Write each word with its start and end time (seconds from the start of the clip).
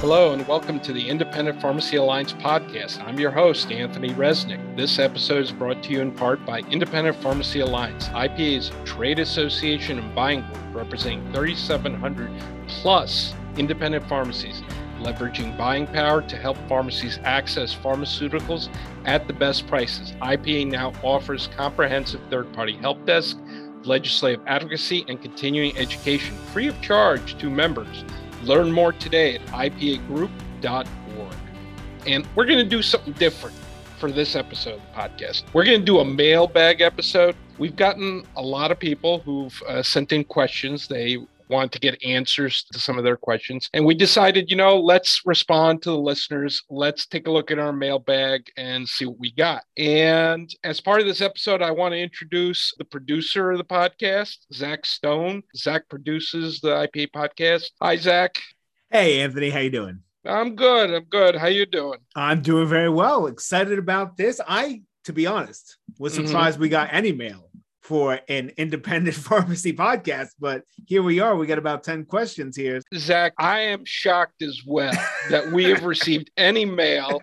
Hello, 0.00 0.34
and 0.34 0.46
welcome 0.46 0.78
to 0.80 0.92
the 0.92 1.08
Independent 1.08 1.58
Pharmacy 1.58 1.96
Alliance 1.96 2.34
podcast. 2.34 3.02
I'm 3.02 3.18
your 3.18 3.30
host, 3.30 3.72
Anthony 3.72 4.10
Resnick. 4.10 4.76
This 4.76 4.98
episode 4.98 5.42
is 5.42 5.52
brought 5.52 5.82
to 5.84 5.90
you 5.90 6.02
in 6.02 6.12
part 6.12 6.44
by 6.44 6.60
Independent 6.70 7.16
Pharmacy 7.16 7.60
Alliance, 7.60 8.08
IPA's 8.08 8.70
trade 8.84 9.18
association 9.18 9.98
and 9.98 10.14
buying 10.14 10.42
group, 10.42 10.74
representing 10.74 11.32
3,700 11.32 12.30
plus 12.68 13.34
independent 13.56 14.06
pharmacies, 14.06 14.60
leveraging 15.00 15.56
buying 15.56 15.86
power 15.86 16.20
to 16.20 16.36
help 16.36 16.58
pharmacies 16.68 17.18
access 17.24 17.74
pharmaceuticals 17.74 18.68
at 19.06 19.26
the 19.26 19.32
best 19.32 19.66
prices. 19.66 20.12
IPA 20.20 20.72
now 20.72 20.92
offers 21.02 21.48
comprehensive 21.56 22.20
third 22.28 22.52
party 22.52 22.76
help 22.76 23.02
desk, 23.06 23.38
legislative 23.84 24.42
advocacy, 24.46 25.06
and 25.08 25.22
continuing 25.22 25.74
education 25.78 26.36
free 26.52 26.68
of 26.68 26.78
charge 26.82 27.38
to 27.38 27.48
members. 27.48 28.04
Learn 28.46 28.70
more 28.70 28.92
today 28.92 29.34
at 29.34 29.46
ipagroup.org. 29.46 31.36
And 32.06 32.26
we're 32.36 32.46
going 32.46 32.58
to 32.58 32.64
do 32.64 32.80
something 32.80 33.12
different 33.14 33.56
for 33.98 34.12
this 34.12 34.36
episode 34.36 34.74
of 34.74 34.80
the 34.82 35.00
podcast. 35.00 35.42
We're 35.52 35.64
going 35.64 35.80
to 35.80 35.84
do 35.84 35.98
a 35.98 36.04
mailbag 36.04 36.80
episode. 36.80 37.34
We've 37.58 37.74
gotten 37.74 38.24
a 38.36 38.42
lot 38.42 38.70
of 38.70 38.78
people 38.78 39.18
who've 39.20 39.60
uh, 39.66 39.82
sent 39.82 40.12
in 40.12 40.22
questions. 40.24 40.86
They 40.86 41.18
want 41.48 41.72
to 41.72 41.78
get 41.78 42.02
answers 42.04 42.64
to 42.72 42.78
some 42.78 42.98
of 42.98 43.04
their 43.04 43.16
questions. 43.16 43.68
And 43.72 43.84
we 43.84 43.94
decided, 43.94 44.50
you 44.50 44.56
know, 44.56 44.78
let's 44.78 45.20
respond 45.24 45.82
to 45.82 45.90
the 45.90 45.98
listeners. 45.98 46.62
Let's 46.70 47.06
take 47.06 47.26
a 47.26 47.30
look 47.30 47.50
at 47.50 47.58
our 47.58 47.72
mailbag 47.72 48.50
and 48.56 48.88
see 48.88 49.06
what 49.06 49.18
we 49.18 49.32
got. 49.32 49.64
And 49.76 50.50
as 50.64 50.80
part 50.80 51.00
of 51.00 51.06
this 51.06 51.20
episode, 51.20 51.62
I 51.62 51.70
want 51.70 51.92
to 51.92 51.98
introduce 51.98 52.72
the 52.78 52.84
producer 52.84 53.50
of 53.52 53.58
the 53.58 53.64
podcast, 53.64 54.38
Zach 54.52 54.86
Stone. 54.86 55.42
Zach 55.56 55.88
produces 55.88 56.60
the 56.60 56.68
IPA 56.68 57.08
podcast. 57.12 57.64
Hi, 57.80 57.96
Zach. 57.96 58.36
Hey, 58.90 59.20
Anthony. 59.20 59.50
How 59.50 59.60
you 59.60 59.70
doing? 59.70 60.00
I'm 60.24 60.56
good. 60.56 60.90
I'm 60.92 61.04
good. 61.04 61.36
How 61.36 61.46
you 61.46 61.66
doing? 61.66 61.98
I'm 62.16 62.42
doing 62.42 62.66
very 62.66 62.88
well. 62.90 63.26
Excited 63.26 63.78
about 63.78 64.16
this. 64.16 64.40
I, 64.46 64.82
to 65.04 65.12
be 65.12 65.26
honest, 65.26 65.76
was 65.98 66.18
Mhm. 66.18 66.26
surprised 66.26 66.58
we 66.58 66.68
got 66.68 66.88
any 66.92 67.12
mail 67.12 67.45
for 67.86 68.18
an 68.28 68.50
independent 68.56 69.14
pharmacy 69.28 69.72
podcast, 69.72 70.30
but 70.40 70.64
here 70.86 71.04
we 71.04 71.20
are. 71.20 71.36
We 71.36 71.46
got 71.46 71.58
about 71.58 71.84
10 71.84 72.04
questions 72.06 72.56
here. 72.56 72.80
Zach, 72.96 73.32
I 73.38 73.60
am 73.60 73.84
shocked 73.84 74.42
as 74.42 74.62
well 74.66 74.92
that 75.30 75.52
we 75.52 75.66
have 75.66 75.84
received 75.84 76.30
any 76.36 76.64
mail 76.64 77.22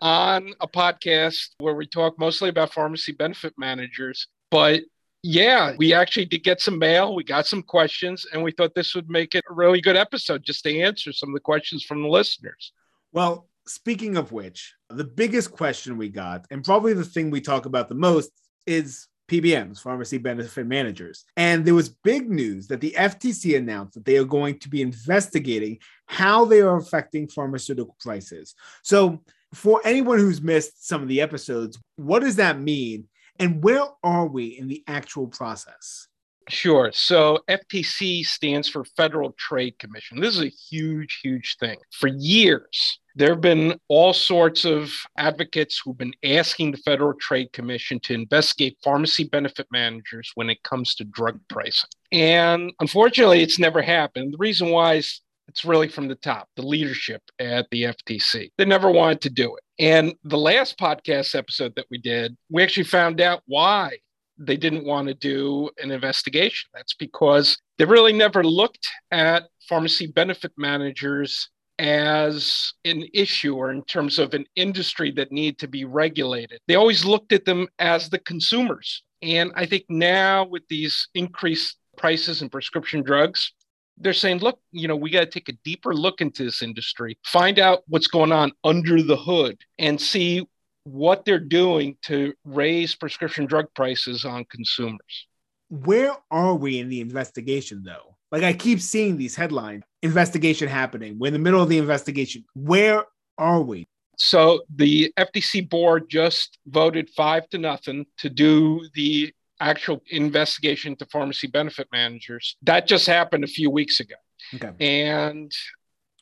on 0.00 0.52
a 0.60 0.68
podcast 0.68 1.48
where 1.58 1.74
we 1.74 1.84
talk 1.84 2.16
mostly 2.16 2.48
about 2.48 2.72
pharmacy 2.72 3.10
benefit 3.10 3.54
managers. 3.58 4.28
But 4.52 4.82
yeah, 5.24 5.74
we 5.76 5.92
actually 5.92 6.26
did 6.26 6.44
get 6.44 6.60
some 6.60 6.78
mail. 6.78 7.16
We 7.16 7.24
got 7.24 7.48
some 7.48 7.64
questions, 7.64 8.24
and 8.32 8.40
we 8.40 8.52
thought 8.52 8.76
this 8.76 8.94
would 8.94 9.10
make 9.10 9.34
it 9.34 9.44
a 9.50 9.54
really 9.54 9.80
good 9.80 9.96
episode 9.96 10.44
just 10.44 10.62
to 10.62 10.80
answer 10.80 11.12
some 11.12 11.30
of 11.30 11.34
the 11.34 11.40
questions 11.40 11.82
from 11.82 12.02
the 12.02 12.08
listeners. 12.08 12.72
Well, 13.10 13.48
speaking 13.66 14.16
of 14.16 14.30
which, 14.30 14.76
the 14.90 15.02
biggest 15.02 15.50
question 15.50 15.98
we 15.98 16.08
got, 16.08 16.46
and 16.52 16.62
probably 16.62 16.92
the 16.92 17.04
thing 17.04 17.30
we 17.30 17.40
talk 17.40 17.66
about 17.66 17.88
the 17.88 17.96
most, 17.96 18.30
is 18.64 19.07
PBMs, 19.28 19.80
pharmacy 19.80 20.18
benefit 20.18 20.66
managers. 20.66 21.24
And 21.36 21.64
there 21.64 21.74
was 21.74 21.90
big 21.90 22.30
news 22.30 22.66
that 22.68 22.80
the 22.80 22.94
FTC 22.96 23.56
announced 23.56 23.94
that 23.94 24.04
they 24.04 24.16
are 24.16 24.24
going 24.24 24.58
to 24.60 24.68
be 24.68 24.82
investigating 24.82 25.78
how 26.06 26.44
they 26.44 26.60
are 26.60 26.76
affecting 26.76 27.28
pharmaceutical 27.28 27.96
prices. 28.00 28.54
So, 28.82 29.22
for 29.54 29.80
anyone 29.84 30.18
who's 30.18 30.42
missed 30.42 30.86
some 30.86 31.02
of 31.02 31.08
the 31.08 31.22
episodes, 31.22 31.78
what 31.96 32.20
does 32.20 32.36
that 32.36 32.60
mean? 32.60 33.08
And 33.38 33.62
where 33.62 33.84
are 34.02 34.26
we 34.26 34.58
in 34.58 34.68
the 34.68 34.82
actual 34.86 35.28
process? 35.28 36.07
Sure. 36.48 36.90
So 36.92 37.40
FTC 37.48 38.24
stands 38.24 38.68
for 38.68 38.84
Federal 38.96 39.32
Trade 39.32 39.78
Commission. 39.78 40.20
This 40.20 40.36
is 40.36 40.42
a 40.42 40.48
huge, 40.48 41.20
huge 41.22 41.56
thing. 41.60 41.78
For 41.92 42.08
years, 42.08 42.98
there 43.14 43.30
have 43.30 43.40
been 43.40 43.78
all 43.88 44.12
sorts 44.12 44.64
of 44.64 44.92
advocates 45.16 45.80
who've 45.82 45.98
been 45.98 46.14
asking 46.24 46.70
the 46.72 46.78
Federal 46.78 47.14
Trade 47.14 47.52
Commission 47.52 48.00
to 48.00 48.14
investigate 48.14 48.78
pharmacy 48.82 49.24
benefit 49.24 49.66
managers 49.70 50.30
when 50.36 50.48
it 50.48 50.62
comes 50.62 50.94
to 50.94 51.04
drug 51.04 51.38
pricing. 51.48 51.90
And 52.12 52.72
unfortunately, 52.80 53.42
it's 53.42 53.58
never 53.58 53.82
happened. 53.82 54.32
The 54.32 54.38
reason 54.38 54.70
why 54.70 54.94
is 54.94 55.20
it's 55.48 55.64
really 55.64 55.88
from 55.88 56.08
the 56.08 56.14
top, 56.14 56.48
the 56.56 56.62
leadership 56.62 57.22
at 57.38 57.66
the 57.70 57.84
FTC. 57.84 58.50
They 58.58 58.64
never 58.64 58.90
wanted 58.90 59.22
to 59.22 59.30
do 59.30 59.56
it. 59.56 59.62
And 59.78 60.14
the 60.24 60.38
last 60.38 60.78
podcast 60.78 61.34
episode 61.34 61.74
that 61.76 61.86
we 61.90 61.98
did, 61.98 62.36
we 62.50 62.62
actually 62.62 62.84
found 62.84 63.20
out 63.20 63.42
why 63.46 63.98
they 64.38 64.56
didn't 64.56 64.84
want 64.84 65.08
to 65.08 65.14
do 65.14 65.70
an 65.82 65.90
investigation. 65.90 66.70
That's 66.74 66.94
because 66.94 67.58
they 67.76 67.84
really 67.84 68.12
never 68.12 68.44
looked 68.44 68.88
at 69.10 69.44
pharmacy 69.68 70.06
benefit 70.06 70.52
managers 70.56 71.50
as 71.78 72.72
an 72.84 73.04
issue 73.14 73.54
or 73.54 73.70
in 73.70 73.84
terms 73.84 74.18
of 74.18 74.34
an 74.34 74.44
industry 74.56 75.12
that 75.12 75.30
needed 75.30 75.58
to 75.58 75.68
be 75.68 75.84
regulated. 75.84 76.60
They 76.66 76.74
always 76.74 77.04
looked 77.04 77.32
at 77.32 77.44
them 77.44 77.68
as 77.78 78.08
the 78.08 78.18
consumers. 78.18 79.02
And 79.22 79.52
I 79.54 79.66
think 79.66 79.84
now 79.88 80.44
with 80.44 80.62
these 80.68 81.08
increased 81.14 81.76
prices 81.96 82.42
in 82.42 82.48
prescription 82.48 83.02
drugs, 83.02 83.52
they're 84.00 84.12
saying, 84.12 84.38
look, 84.38 84.60
you 84.70 84.86
know, 84.86 84.96
we 84.96 85.10
got 85.10 85.20
to 85.20 85.26
take 85.26 85.48
a 85.48 85.58
deeper 85.64 85.94
look 85.94 86.20
into 86.20 86.44
this 86.44 86.62
industry, 86.62 87.18
find 87.24 87.58
out 87.58 87.82
what's 87.88 88.06
going 88.06 88.32
on 88.32 88.52
under 88.62 89.02
the 89.02 89.16
hood, 89.16 89.60
and 89.78 90.00
see 90.00 90.46
what 90.92 91.24
they're 91.24 91.38
doing 91.38 91.96
to 92.02 92.32
raise 92.44 92.94
prescription 92.94 93.46
drug 93.46 93.66
prices 93.74 94.24
on 94.24 94.44
consumers. 94.46 95.26
Where 95.70 96.16
are 96.30 96.54
we 96.54 96.78
in 96.78 96.88
the 96.88 97.00
investigation, 97.00 97.82
though? 97.84 98.16
Like, 98.30 98.42
I 98.42 98.52
keep 98.52 98.80
seeing 98.80 99.16
these 99.16 99.36
headlines 99.36 99.84
investigation 100.02 100.68
happening. 100.68 101.18
We're 101.18 101.28
in 101.28 101.32
the 101.32 101.38
middle 101.38 101.62
of 101.62 101.68
the 101.68 101.78
investigation. 101.78 102.44
Where 102.54 103.04
are 103.36 103.60
we? 103.60 103.86
So 104.16 104.62
the 104.74 105.12
FTC 105.18 105.68
board 105.68 106.08
just 106.10 106.58
voted 106.66 107.08
five 107.10 107.48
to 107.50 107.58
nothing 107.58 108.06
to 108.18 108.28
do 108.28 108.86
the 108.94 109.32
actual 109.60 110.02
investigation 110.10 110.96
to 110.96 111.06
pharmacy 111.06 111.46
benefit 111.46 111.88
managers. 111.92 112.56
That 112.62 112.86
just 112.86 113.06
happened 113.06 113.44
a 113.44 113.48
few 113.48 113.70
weeks 113.70 114.00
ago. 114.00 114.14
Okay. 114.54 114.72
And 114.80 115.52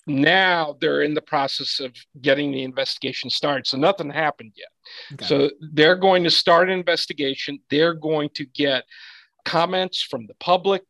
now 0.06 0.76
they're 0.80 1.02
in 1.02 1.14
the 1.14 1.22
process 1.22 1.80
of 1.80 1.92
getting 2.20 2.52
the 2.52 2.62
investigation 2.62 3.28
started. 3.28 3.66
So 3.66 3.76
nothing 3.76 4.10
happened 4.10 4.52
yet. 4.56 4.68
So 5.26 5.50
they're 5.72 5.96
going 5.96 6.24
to 6.24 6.30
start 6.30 6.70
an 6.70 6.78
investigation. 6.78 7.58
They're 7.70 7.94
going 7.94 8.30
to 8.34 8.44
get 8.46 8.84
comments 9.44 10.02
from 10.02 10.26
the 10.26 10.34
public, 10.34 10.82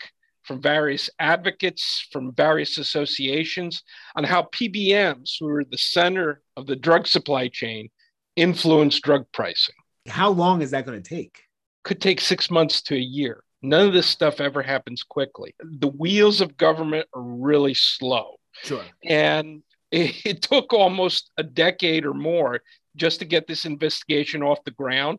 from 0.42 0.60
various 0.60 1.10
advocates, 1.18 2.06
from 2.12 2.32
various 2.32 2.78
associations 2.78 3.82
on 4.14 4.24
how 4.24 4.42
PBMs, 4.52 5.32
who 5.40 5.48
are 5.48 5.64
the 5.64 5.78
center 5.78 6.42
of 6.56 6.66
the 6.66 6.76
drug 6.76 7.06
supply 7.06 7.48
chain, 7.48 7.88
influence 8.36 9.00
drug 9.00 9.24
pricing. 9.32 9.74
How 10.08 10.30
long 10.30 10.62
is 10.62 10.70
that 10.70 10.86
going 10.86 11.02
to 11.02 11.08
take? 11.08 11.42
Could 11.84 12.00
take 12.00 12.20
six 12.20 12.50
months 12.50 12.82
to 12.82 12.94
a 12.94 12.98
year. 12.98 13.42
None 13.62 13.86
of 13.86 13.94
this 13.94 14.06
stuff 14.06 14.40
ever 14.40 14.62
happens 14.62 15.02
quickly. 15.02 15.54
The 15.60 15.88
wheels 15.88 16.40
of 16.40 16.56
government 16.56 17.08
are 17.14 17.22
really 17.22 17.74
slow. 17.74 18.35
Sure. 18.62 18.84
And 19.04 19.62
it, 19.90 20.14
it 20.24 20.42
took 20.42 20.72
almost 20.72 21.30
a 21.36 21.42
decade 21.42 22.04
or 22.06 22.14
more 22.14 22.60
just 22.96 23.18
to 23.18 23.24
get 23.24 23.46
this 23.46 23.64
investigation 23.64 24.42
off 24.42 24.64
the 24.64 24.70
ground. 24.70 25.18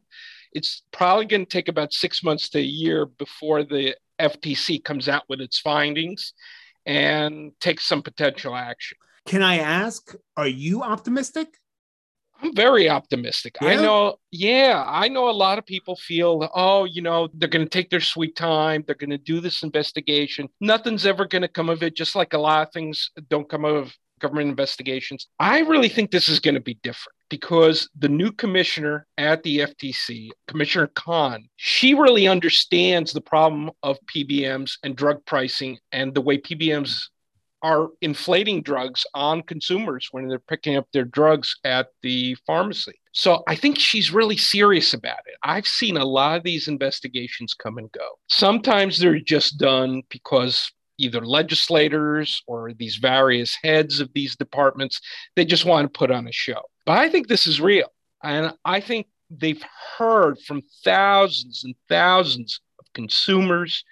It's 0.53 0.81
probably 0.91 1.25
going 1.25 1.45
to 1.45 1.49
take 1.49 1.67
about 1.67 1.93
six 1.93 2.23
months 2.23 2.49
to 2.49 2.59
a 2.59 2.61
year 2.61 3.05
before 3.05 3.63
the 3.63 3.95
FTC 4.19 4.83
comes 4.83 5.07
out 5.07 5.23
with 5.29 5.41
its 5.41 5.59
findings 5.59 6.33
and 6.85 7.51
takes 7.59 7.85
some 7.85 8.01
potential 8.01 8.55
action. 8.55 8.97
Can 9.25 9.43
I 9.43 9.57
ask, 9.57 10.15
are 10.37 10.47
you 10.47 10.81
optimistic? 10.81 11.49
I'm 12.41 12.55
very 12.55 12.89
optimistic. 12.89 13.55
I 13.61 13.75
know, 13.75 14.17
yeah, 14.31 14.83
I 14.85 15.07
know 15.07 15.29
a 15.29 15.31
lot 15.31 15.57
of 15.57 15.65
people 15.65 15.95
feel, 15.95 16.49
oh, 16.53 16.85
you 16.85 17.01
know, 17.01 17.29
they're 17.33 17.49
going 17.49 17.65
to 17.65 17.69
take 17.69 17.89
their 17.89 17.99
sweet 17.99 18.35
time. 18.35 18.83
They're 18.85 18.95
going 18.95 19.09
to 19.09 19.17
do 19.17 19.39
this 19.39 19.63
investigation. 19.63 20.47
Nothing's 20.61 21.05
ever 21.05 21.25
going 21.25 21.41
to 21.41 21.47
come 21.47 21.69
of 21.69 21.81
it, 21.83 21.95
just 21.95 22.15
like 22.15 22.33
a 22.33 22.37
lot 22.37 22.67
of 22.67 22.73
things 22.73 23.11
don't 23.29 23.49
come 23.49 23.65
of 23.65 23.93
government 24.19 24.49
investigations. 24.49 25.27
I 25.39 25.59
really 25.59 25.89
think 25.89 26.11
this 26.11 26.29
is 26.29 26.39
going 26.39 26.55
to 26.55 26.61
be 26.61 26.75
different 26.83 27.15
because 27.29 27.89
the 27.97 28.09
new 28.09 28.31
commissioner 28.31 29.05
at 29.17 29.43
the 29.43 29.59
FTC, 29.59 30.29
Commissioner 30.47 30.87
Khan, 30.87 31.47
she 31.55 31.93
really 31.93 32.27
understands 32.27 33.13
the 33.13 33.21
problem 33.21 33.71
of 33.83 33.97
PBMs 34.13 34.77
and 34.83 34.95
drug 34.95 35.25
pricing 35.25 35.77
and 35.91 36.13
the 36.13 36.21
way 36.21 36.37
PBMs 36.37 37.07
are 37.61 37.89
inflating 38.01 38.61
drugs 38.61 39.05
on 39.13 39.41
consumers 39.43 40.09
when 40.11 40.27
they're 40.27 40.39
picking 40.39 40.75
up 40.75 40.87
their 40.93 41.05
drugs 41.05 41.55
at 41.63 41.87
the 42.03 42.35
pharmacy. 42.45 42.99
So 43.13 43.43
I 43.47 43.55
think 43.55 43.79
she's 43.79 44.13
really 44.13 44.37
serious 44.37 44.93
about 44.93 45.19
it. 45.25 45.35
I've 45.43 45.65
seen 45.65 45.97
a 45.97 46.05
lot 46.05 46.37
of 46.37 46.43
these 46.43 46.67
investigations 46.67 47.55
come 47.55 47.77
and 47.79 47.91
go. 47.91 48.07
Sometimes 48.27 48.99
they're 48.99 49.19
just 49.19 49.57
done 49.57 50.03
because 50.09 50.71
either 50.99 51.25
legislators 51.25 52.43
or 52.47 52.73
these 52.73 52.97
various 52.97 53.57
heads 53.63 53.99
of 53.99 54.11
these 54.13 54.35
departments 54.35 54.99
they 55.35 55.45
just 55.45 55.65
want 55.65 55.91
to 55.91 55.97
put 55.97 56.11
on 56.11 56.27
a 56.27 56.31
show. 56.31 56.61
But 56.85 56.97
I 56.97 57.09
think 57.09 57.27
this 57.27 57.47
is 57.47 57.61
real. 57.61 57.91
And 58.23 58.53
I 58.65 58.79
think 58.79 59.07
they've 59.29 59.63
heard 59.97 60.39
from 60.39 60.61
thousands 60.83 61.63
and 61.63 61.75
thousands 61.89 62.61
of 62.79 62.85
consumers, 62.93 63.83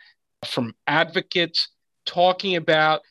from 0.45 0.73
advocates 0.88 1.69
talking 2.06 2.56
about 2.56 3.01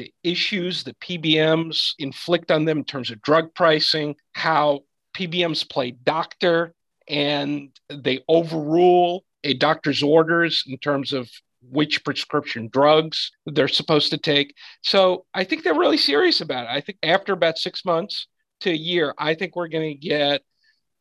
the 0.00 0.12
issues 0.24 0.84
that 0.84 0.98
PBMs 1.00 1.92
inflict 1.98 2.50
on 2.50 2.64
them 2.64 2.78
in 2.78 2.84
terms 2.84 3.10
of 3.10 3.20
drug 3.20 3.54
pricing, 3.54 4.16
how 4.32 4.80
PBMs 5.14 5.68
play 5.68 5.90
doctor 5.90 6.74
and 7.06 7.70
they 7.90 8.20
overrule 8.28 9.24
a 9.44 9.52
doctor's 9.54 10.02
orders 10.02 10.64
in 10.66 10.78
terms 10.78 11.12
of 11.12 11.28
which 11.62 12.02
prescription 12.02 12.70
drugs 12.72 13.30
they're 13.44 13.68
supposed 13.68 14.10
to 14.10 14.16
take. 14.16 14.54
So 14.82 15.26
I 15.34 15.44
think 15.44 15.64
they're 15.64 15.74
really 15.74 15.98
serious 15.98 16.40
about 16.40 16.64
it. 16.64 16.70
I 16.70 16.80
think 16.80 16.98
after 17.02 17.34
about 17.34 17.58
six 17.58 17.84
months 17.84 18.26
to 18.60 18.70
a 18.70 18.74
year, 18.74 19.14
I 19.18 19.34
think 19.34 19.54
we're 19.54 19.68
going 19.68 19.90
to 19.92 20.08
get 20.08 20.40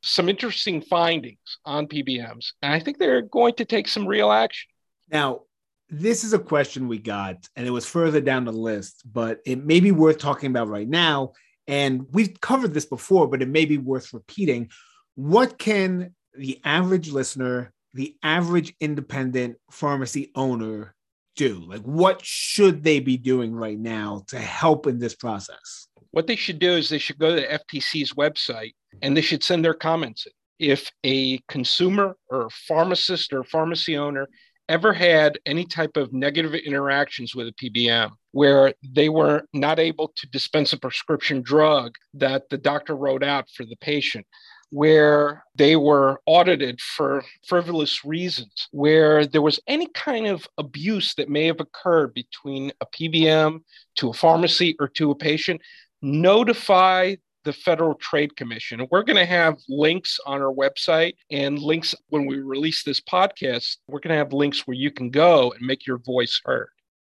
some 0.03 0.27
interesting 0.27 0.81
findings 0.81 1.37
on 1.63 1.87
PBMs. 1.87 2.51
And 2.61 2.73
I 2.73 2.79
think 2.81 2.97
they're 2.97 3.21
going 3.21 3.53
to 3.55 3.65
take 3.65 3.87
some 3.87 4.05
real 4.05 4.29
action. 4.29 4.69
Now, 5.09 5.43
this 5.89 6.23
is 6.23 6.33
a 6.33 6.39
question 6.39 6.87
we 6.87 6.99
got, 6.99 7.47
and 7.55 7.65
it 7.65 7.71
was 7.71 7.85
further 7.85 8.21
down 8.21 8.45
the 8.45 8.51
list, 8.51 9.03
but 9.11 9.39
it 9.45 9.63
may 9.63 9.79
be 9.79 9.91
worth 9.91 10.19
talking 10.19 10.51
about 10.51 10.67
right 10.67 10.87
now. 10.87 11.33
And 11.67 12.05
we've 12.11 12.39
covered 12.41 12.73
this 12.73 12.85
before, 12.85 13.27
but 13.27 13.41
it 13.41 13.47
may 13.47 13.65
be 13.65 13.77
worth 13.77 14.13
repeating. 14.13 14.69
What 15.15 15.57
can 15.57 16.15
the 16.33 16.59
average 16.63 17.11
listener, 17.11 17.73
the 17.93 18.15
average 18.23 18.73
independent 18.79 19.57
pharmacy 19.71 20.31
owner 20.35 20.95
do? 21.35 21.63
Like, 21.67 21.81
what 21.81 22.23
should 22.23 22.83
they 22.83 22.99
be 22.99 23.17
doing 23.17 23.53
right 23.53 23.79
now 23.79 24.23
to 24.27 24.39
help 24.39 24.87
in 24.87 24.99
this 24.99 25.15
process? 25.15 25.87
What 26.11 26.27
they 26.27 26.35
should 26.35 26.59
do 26.59 26.71
is 26.71 26.89
they 26.89 26.97
should 26.97 27.19
go 27.19 27.35
to 27.35 27.41
the 27.41 27.59
FTC's 27.59 28.13
website 28.13 28.73
and 29.01 29.15
they 29.15 29.21
should 29.21 29.43
send 29.43 29.63
their 29.63 29.73
comments. 29.73 30.27
If 30.59 30.91
a 31.03 31.37
consumer 31.47 32.17
or 32.29 32.47
a 32.47 32.49
pharmacist 32.67 33.31
or 33.31 33.43
pharmacy 33.43 33.97
owner 33.97 34.27
ever 34.69 34.93
had 34.93 35.39
any 35.45 35.65
type 35.65 35.97
of 35.97 36.13
negative 36.13 36.53
interactions 36.53 37.35
with 37.35 37.47
a 37.47 37.51
PBM 37.53 38.11
where 38.31 38.73
they 38.83 39.09
were 39.09 39.43
not 39.53 39.79
able 39.79 40.13
to 40.15 40.27
dispense 40.27 40.71
a 40.71 40.77
prescription 40.77 41.41
drug 41.41 41.95
that 42.13 42.47
the 42.49 42.57
doctor 42.57 42.95
wrote 42.95 43.23
out 43.23 43.49
for 43.49 43.65
the 43.65 43.75
patient, 43.77 44.25
where 44.69 45.43
they 45.55 45.75
were 45.75 46.21
audited 46.27 46.79
for 46.79 47.23
frivolous 47.47 48.05
reasons, 48.05 48.67
where 48.71 49.25
there 49.25 49.41
was 49.41 49.59
any 49.67 49.87
kind 49.87 50.27
of 50.27 50.47
abuse 50.59 51.15
that 51.15 51.29
may 51.29 51.47
have 51.47 51.59
occurred 51.59 52.13
between 52.13 52.71
a 52.79 52.85
PBM 52.85 53.61
to 53.95 54.09
a 54.09 54.13
pharmacy 54.13 54.75
or 54.79 54.87
to 54.89 55.09
a 55.09 55.15
patient, 55.15 55.59
notify 56.03 57.15
the 57.49 57.53
Federal 57.53 57.95
Trade 57.95 58.35
Commission. 58.35 58.85
We're 58.91 59.01
going 59.01 59.17
to 59.17 59.25
have 59.25 59.57
links 59.67 60.19
on 60.27 60.39
our 60.39 60.53
website 60.53 61.15
and 61.31 61.57
links 61.57 61.95
when 62.09 62.27
we 62.27 62.37
release 62.37 62.83
this 62.83 63.01
podcast. 63.01 63.77
We're 63.87 64.01
going 64.01 64.13
to 64.13 64.17
have 64.17 64.33
links 64.33 64.67
where 64.67 64.77
you 64.77 64.91
can 64.91 65.09
go 65.09 65.51
and 65.51 65.65
make 65.65 65.87
your 65.87 65.97
voice 65.97 66.39
heard. 66.45 66.69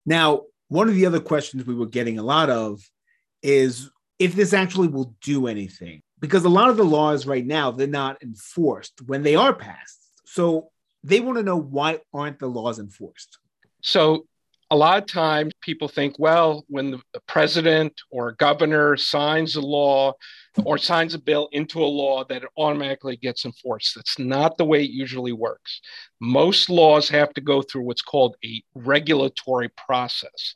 Now, 0.04 0.42
one 0.66 0.88
of 0.88 0.96
the 0.96 1.06
other 1.06 1.20
questions 1.20 1.64
we 1.64 1.74
were 1.76 1.86
getting 1.86 2.18
a 2.18 2.24
lot 2.24 2.50
of 2.50 2.80
is 3.44 3.92
if 4.18 4.34
this 4.34 4.52
actually 4.52 4.88
will 4.88 5.14
do 5.22 5.46
anything, 5.46 6.02
because 6.18 6.44
a 6.44 6.48
lot 6.48 6.68
of 6.68 6.76
the 6.76 6.84
laws 6.84 7.26
right 7.26 7.46
now, 7.46 7.70
they're 7.70 7.86
not 7.86 8.20
enforced 8.20 9.02
when 9.06 9.22
they 9.22 9.36
are 9.36 9.54
passed. 9.54 10.10
So 10.24 10.70
they 11.04 11.20
want 11.20 11.38
to 11.38 11.44
know 11.44 11.60
why 11.60 12.00
aren't 12.12 12.40
the 12.40 12.48
laws 12.48 12.80
enforced? 12.80 13.38
So 13.82 14.26
a 14.70 14.76
lot 14.76 15.02
of 15.02 15.06
times 15.06 15.52
people 15.60 15.88
think, 15.88 16.18
well, 16.18 16.64
when 16.68 16.90
the 16.90 17.00
president 17.26 17.92
or 18.10 18.32
governor 18.32 18.96
signs 18.96 19.56
a 19.56 19.60
law 19.60 20.12
or 20.64 20.78
signs 20.78 21.14
a 21.14 21.18
bill 21.18 21.48
into 21.52 21.82
a 21.82 21.86
law, 21.86 22.24
that 22.24 22.42
it 22.42 22.48
automatically 22.56 23.16
gets 23.16 23.44
enforced. 23.44 23.94
That's 23.94 24.18
not 24.18 24.56
the 24.56 24.64
way 24.64 24.84
it 24.84 24.90
usually 24.90 25.32
works. 25.32 25.80
Most 26.20 26.70
laws 26.70 27.08
have 27.08 27.34
to 27.34 27.40
go 27.40 27.60
through 27.60 27.82
what's 27.82 28.02
called 28.02 28.36
a 28.44 28.62
regulatory 28.74 29.70
process. 29.86 30.54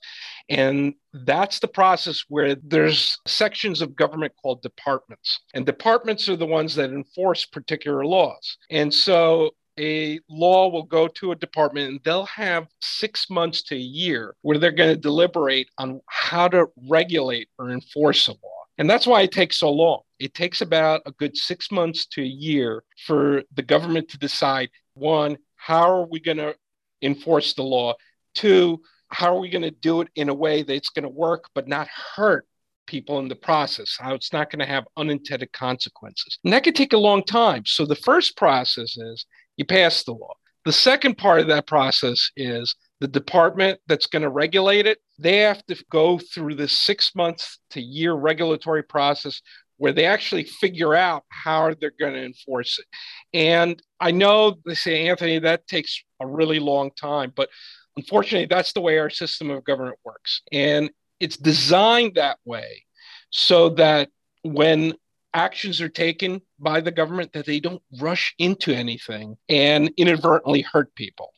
And 0.48 0.94
that's 1.12 1.58
the 1.58 1.68
process 1.68 2.24
where 2.28 2.54
there's 2.54 3.18
sections 3.26 3.82
of 3.82 3.96
government 3.96 4.32
called 4.40 4.62
departments. 4.62 5.40
And 5.54 5.66
departments 5.66 6.28
are 6.28 6.36
the 6.36 6.46
ones 6.46 6.74
that 6.76 6.90
enforce 6.90 7.44
particular 7.44 8.04
laws. 8.04 8.56
And 8.70 8.92
so 8.94 9.50
a 9.78 10.20
law 10.28 10.68
will 10.68 10.82
go 10.82 11.08
to 11.08 11.32
a 11.32 11.36
department 11.36 11.90
and 11.90 12.00
they'll 12.04 12.26
have 12.26 12.66
six 12.80 13.30
months 13.30 13.62
to 13.64 13.74
a 13.74 13.78
year 13.78 14.34
where 14.42 14.58
they're 14.58 14.72
going 14.72 14.94
to 14.94 15.00
deliberate 15.00 15.68
on 15.78 16.00
how 16.06 16.48
to 16.48 16.66
regulate 16.88 17.48
or 17.58 17.70
enforce 17.70 18.28
a 18.28 18.32
law. 18.32 18.64
And 18.78 18.88
that's 18.88 19.06
why 19.06 19.22
it 19.22 19.32
takes 19.32 19.56
so 19.56 19.70
long. 19.70 20.02
It 20.18 20.34
takes 20.34 20.60
about 20.60 21.02
a 21.06 21.12
good 21.12 21.36
six 21.36 21.70
months 21.70 22.06
to 22.06 22.22
a 22.22 22.26
year 22.26 22.84
for 23.06 23.42
the 23.54 23.62
government 23.62 24.08
to 24.10 24.18
decide 24.18 24.70
one, 24.94 25.38
how 25.56 25.90
are 25.90 26.06
we 26.06 26.20
going 26.20 26.38
to 26.38 26.54
enforce 27.02 27.54
the 27.54 27.62
law? 27.62 27.94
Two, 28.34 28.80
how 29.08 29.34
are 29.34 29.40
we 29.40 29.48
going 29.48 29.62
to 29.62 29.70
do 29.70 30.00
it 30.00 30.08
in 30.16 30.28
a 30.28 30.34
way 30.34 30.62
that's 30.62 30.90
going 30.90 31.04
to 31.04 31.08
work 31.08 31.48
but 31.54 31.68
not 31.68 31.88
hurt 31.88 32.46
people 32.88 33.18
in 33.20 33.28
the 33.28 33.36
process, 33.36 33.96
how 34.00 34.14
it's 34.14 34.32
not 34.32 34.50
going 34.50 34.58
to 34.58 34.66
have 34.66 34.88
unintended 34.96 35.52
consequences. 35.52 36.38
And 36.42 36.52
that 36.52 36.64
could 36.64 36.74
take 36.74 36.94
a 36.94 36.98
long 36.98 37.22
time. 37.22 37.62
So 37.66 37.86
the 37.86 37.94
first 37.94 38.36
process 38.36 38.96
is 38.96 39.26
you 39.58 39.66
pass 39.66 40.04
the 40.04 40.12
law. 40.12 40.34
The 40.64 40.72
second 40.72 41.18
part 41.18 41.40
of 41.40 41.48
that 41.48 41.66
process 41.66 42.30
is 42.36 42.74
the 43.00 43.08
department 43.08 43.80
that's 43.86 44.06
going 44.06 44.22
to 44.22 44.28
regulate 44.30 44.86
it, 44.86 44.98
they 45.18 45.38
have 45.38 45.64
to 45.66 45.84
go 45.90 46.18
through 46.18 46.54
this 46.54 46.72
six 46.72 47.14
months 47.14 47.58
to 47.70 47.80
year 47.80 48.14
regulatory 48.14 48.82
process 48.82 49.40
where 49.76 49.92
they 49.92 50.06
actually 50.06 50.44
figure 50.44 50.94
out 50.94 51.24
how 51.28 51.72
they're 51.80 51.92
going 51.98 52.14
to 52.14 52.24
enforce 52.24 52.78
it. 52.78 52.86
And 53.32 53.80
I 54.00 54.10
know 54.10 54.56
they 54.66 54.74
say, 54.74 55.08
Anthony, 55.08 55.38
that 55.38 55.66
takes 55.68 56.02
a 56.20 56.26
really 56.26 56.58
long 56.58 56.90
time, 57.00 57.32
but 57.34 57.48
unfortunately, 57.96 58.46
that's 58.46 58.72
the 58.72 58.80
way 58.80 58.98
our 58.98 59.10
system 59.10 59.50
of 59.50 59.64
government 59.64 59.98
works. 60.04 60.42
And 60.52 60.90
it's 61.20 61.36
designed 61.36 62.16
that 62.16 62.38
way 62.44 62.84
so 63.30 63.70
that 63.70 64.10
when 64.42 64.94
actions 65.38 65.80
are 65.80 65.88
taken 65.88 66.42
by 66.58 66.80
the 66.80 66.90
government 66.90 67.32
that 67.32 67.46
they 67.46 67.60
don't 67.60 67.82
rush 68.00 68.34
into 68.38 68.74
anything 68.74 69.36
and 69.48 69.90
inadvertently 69.96 70.62
hurt 70.62 70.92
people. 70.96 71.32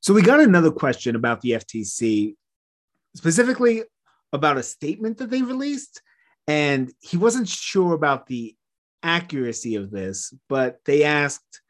So 0.00 0.14
we 0.14 0.22
got 0.22 0.40
another 0.40 0.70
question 0.70 1.16
about 1.16 1.40
the 1.40 1.50
FTC, 1.50 2.36
specifically 3.16 3.82
about 4.32 4.56
a 4.56 4.62
statement 4.62 5.18
that 5.18 5.30
they 5.30 5.42
released. 5.42 6.00
And 6.46 6.92
he 7.00 7.16
wasn't 7.16 7.48
sure 7.48 7.94
about 7.94 8.26
the 8.26 8.54
accuracy 9.02 9.74
of 9.76 9.90
this, 9.90 10.32
but 10.48 10.78
they 10.84 11.02
asked 11.02 11.60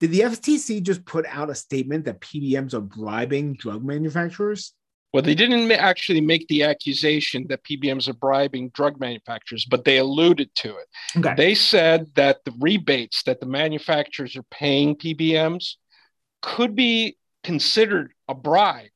Did 0.00 0.10
the 0.10 0.20
FTC 0.20 0.82
just 0.82 1.04
put 1.04 1.24
out 1.26 1.50
a 1.50 1.54
statement 1.54 2.04
that 2.04 2.20
PBMs 2.20 2.74
are 2.74 2.80
bribing 2.80 3.54
drug 3.54 3.82
manufacturers? 3.84 4.74
Well, 5.12 5.22
they 5.22 5.34
didn't 5.34 5.70
actually 5.72 6.20
make 6.20 6.46
the 6.46 6.62
accusation 6.62 7.46
that 7.48 7.64
PBMs 7.64 8.08
are 8.08 8.14
bribing 8.14 8.70
drug 8.70 9.00
manufacturers, 9.00 9.64
but 9.64 9.84
they 9.84 9.98
alluded 9.98 10.54
to 10.56 10.76
it. 10.76 10.86
Okay. 11.16 11.34
They 11.36 11.54
said 11.54 12.06
that 12.14 12.44
the 12.44 12.54
rebates 12.60 13.24
that 13.24 13.40
the 13.40 13.46
manufacturers 13.46 14.36
are 14.36 14.44
paying 14.44 14.94
PBMs 14.94 15.74
could 16.42 16.76
be 16.76 17.16
considered 17.42 18.12
a 18.28 18.34
bribe 18.34 18.90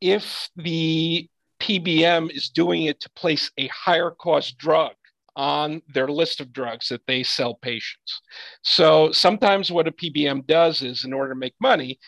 if 0.00 0.50
the 0.54 1.28
PBM 1.60 2.30
is 2.30 2.50
doing 2.50 2.84
it 2.84 3.00
to 3.00 3.10
place 3.10 3.50
a 3.58 3.68
higher 3.68 4.10
cost 4.10 4.58
drug 4.58 4.92
on 5.34 5.80
their 5.94 6.08
list 6.08 6.40
of 6.40 6.52
drugs 6.52 6.88
that 6.88 7.06
they 7.06 7.22
sell 7.22 7.54
patients. 7.54 8.22
So 8.62 9.12
sometimes 9.12 9.70
what 9.70 9.88
a 9.88 9.92
PBM 9.92 10.46
does 10.46 10.82
is, 10.82 11.04
in 11.04 11.12
order 11.12 11.32
to 11.32 11.38
make 11.38 11.54
money, 11.60 11.98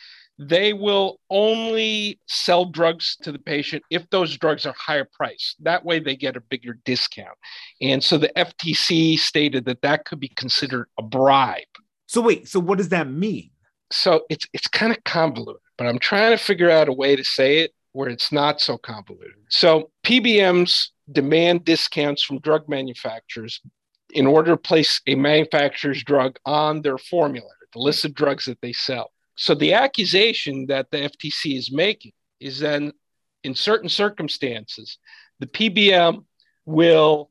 they 0.43 0.73
will 0.73 1.21
only 1.29 2.19
sell 2.27 2.65
drugs 2.65 3.19
to 3.23 3.31
the 3.31 3.39
patient 3.39 3.83
if 3.91 4.09
those 4.09 4.39
drugs 4.39 4.65
are 4.65 4.75
higher 4.75 5.07
priced. 5.13 5.63
That 5.63 5.85
way 5.85 6.01
they 6.01 6.17
get 6.17 6.35
a 6.35 6.41
bigger 6.41 6.79
discount. 6.87 7.37
And 7.83 8.03
so 8.03 8.17
the 8.17 8.33
FTC 8.35 9.19
stated 9.19 9.67
that 9.67 9.83
that 9.83 10.07
could 10.07 10.19
be 10.19 10.29
considered 10.29 10.89
a 10.99 11.03
bribe. 11.03 11.61
So 12.07 12.23
wait, 12.23 12.49
so 12.49 12.59
what 12.59 12.79
does 12.79 12.89
that 12.89 13.11
mean? 13.11 13.51
So 13.93 14.23
it's 14.31 14.47
it's 14.55 14.67
kind 14.67 14.97
of 14.97 15.05
convoluted, 15.05 15.61
but 15.77 15.87
I'm 15.87 15.99
trying 15.99 16.31
to 16.31 16.43
figure 16.43 16.71
out 16.71 16.89
a 16.89 16.93
way 16.93 17.17
to 17.17 17.25
say 17.25 17.59
it 17.59 17.75
where 17.93 18.09
it's 18.09 18.33
not 18.33 18.63
so 18.63 18.79
convoluted. 18.79 19.35
So 19.51 19.91
PBMs 20.05 20.89
demand 21.13 21.67
discounts 21.67 22.23
from 22.23 22.39
drug 22.39 22.67
manufacturers 22.67 23.61
in 24.15 24.27
order 24.27 24.53
to 24.53 24.57
place 24.57 25.03
a 25.07 25.17
manufacturer's 25.17 26.03
drug 26.03 26.39
on 26.47 26.81
their 26.81 26.97
formulary, 26.97 27.51
the 27.75 27.81
list 27.81 28.07
of 28.07 28.15
drugs 28.15 28.47
that 28.47 28.61
they 28.63 28.73
sell. 28.73 29.11
So 29.37 29.55
the 29.55 29.75
accusation 29.75 30.67
that 30.67 30.91
the 30.91 30.99
FTC 30.99 31.57
is 31.57 31.73
making 31.73 32.13
is 32.41 32.59
then 32.59 32.93
in 33.45 33.55
certain 33.55 33.89
circumstances, 33.89 34.99
the 35.39 35.47
PBM 35.47 36.25
will 36.67 37.31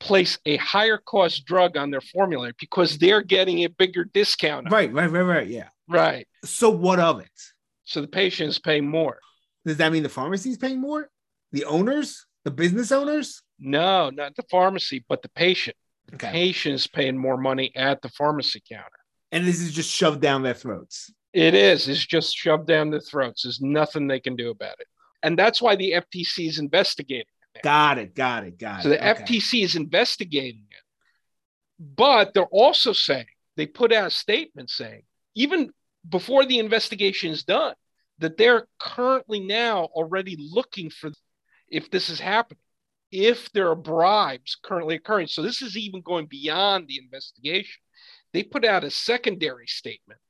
place 0.00 0.38
a 0.46 0.56
higher 0.56 0.98
cost 0.98 1.44
drug 1.44 1.76
on 1.76 1.90
their 1.90 2.00
formulary 2.00 2.54
because 2.58 2.98
they're 2.98 3.22
getting 3.22 3.64
a 3.64 3.68
bigger 3.68 4.04
discount. 4.04 4.70
Right, 4.70 4.92
right, 4.92 5.10
right, 5.10 5.22
right. 5.22 5.46
Yeah. 5.46 5.68
Right. 5.88 6.26
So 6.44 6.70
what 6.70 6.98
of 6.98 7.20
it? 7.20 7.30
So 7.84 8.00
the 8.00 8.08
patient 8.08 8.50
is 8.50 8.58
paying 8.58 8.88
more. 8.88 9.18
Does 9.64 9.76
that 9.76 9.92
mean 9.92 10.02
the 10.02 10.08
pharmacy 10.08 10.50
is 10.50 10.58
paying 10.58 10.80
more? 10.80 11.08
The 11.52 11.64
owners? 11.66 12.26
The 12.44 12.50
business 12.50 12.90
owners? 12.90 13.42
No, 13.60 14.10
not 14.10 14.34
the 14.34 14.42
pharmacy, 14.50 15.04
but 15.08 15.22
the 15.22 15.28
patient. 15.28 15.76
The 16.08 16.16
okay. 16.16 16.30
patient 16.30 16.74
is 16.74 16.86
paying 16.88 17.16
more 17.16 17.36
money 17.36 17.70
at 17.76 18.02
the 18.02 18.08
pharmacy 18.08 18.60
counter. 18.68 18.88
And 19.30 19.46
this 19.46 19.60
is 19.60 19.72
just 19.72 19.90
shoved 19.90 20.20
down 20.20 20.42
their 20.42 20.54
throats. 20.54 21.12
It 21.32 21.54
is. 21.54 21.88
It's 21.88 22.04
just 22.04 22.36
shoved 22.36 22.66
down 22.66 22.90
their 22.90 23.00
throats. 23.00 23.42
There's 23.42 23.60
nothing 23.60 24.06
they 24.06 24.20
can 24.20 24.36
do 24.36 24.50
about 24.50 24.80
it. 24.80 24.86
And 25.22 25.38
that's 25.38 25.62
why 25.62 25.76
the 25.76 25.92
FTC 25.92 26.48
is 26.48 26.58
investigating 26.58 27.26
it. 27.54 27.62
Got 27.62 27.98
it. 27.98 28.14
Got 28.14 28.44
it. 28.44 28.58
Got 28.58 28.82
so 28.82 28.90
it. 28.90 28.98
So 28.98 29.04
the 29.04 29.10
okay. 29.10 29.22
FTC 29.22 29.64
is 29.64 29.76
investigating 29.76 30.66
it. 30.70 30.82
But 31.78 32.34
they're 32.34 32.44
also 32.44 32.92
saying, 32.92 33.26
they 33.56 33.66
put 33.66 33.92
out 33.92 34.06
a 34.06 34.10
statement 34.10 34.70
saying, 34.70 35.02
even 35.34 35.70
before 36.08 36.44
the 36.44 36.58
investigation 36.58 37.30
is 37.30 37.44
done, 37.44 37.74
that 38.18 38.36
they're 38.36 38.66
currently 38.78 39.40
now 39.40 39.84
already 39.94 40.36
looking 40.38 40.90
for 40.90 41.10
if 41.68 41.90
this 41.90 42.08
is 42.08 42.20
happening, 42.20 42.60
if 43.10 43.50
there 43.52 43.70
are 43.70 43.74
bribes 43.74 44.56
currently 44.62 44.94
occurring. 44.94 45.26
So 45.26 45.42
this 45.42 45.62
is 45.62 45.76
even 45.76 46.02
going 46.02 46.26
beyond 46.26 46.86
the 46.88 46.98
investigation. 47.02 47.80
They 48.32 48.42
put 48.42 48.64
out 48.64 48.84
a 48.84 48.90
secondary 48.90 49.66
statement 49.66 50.20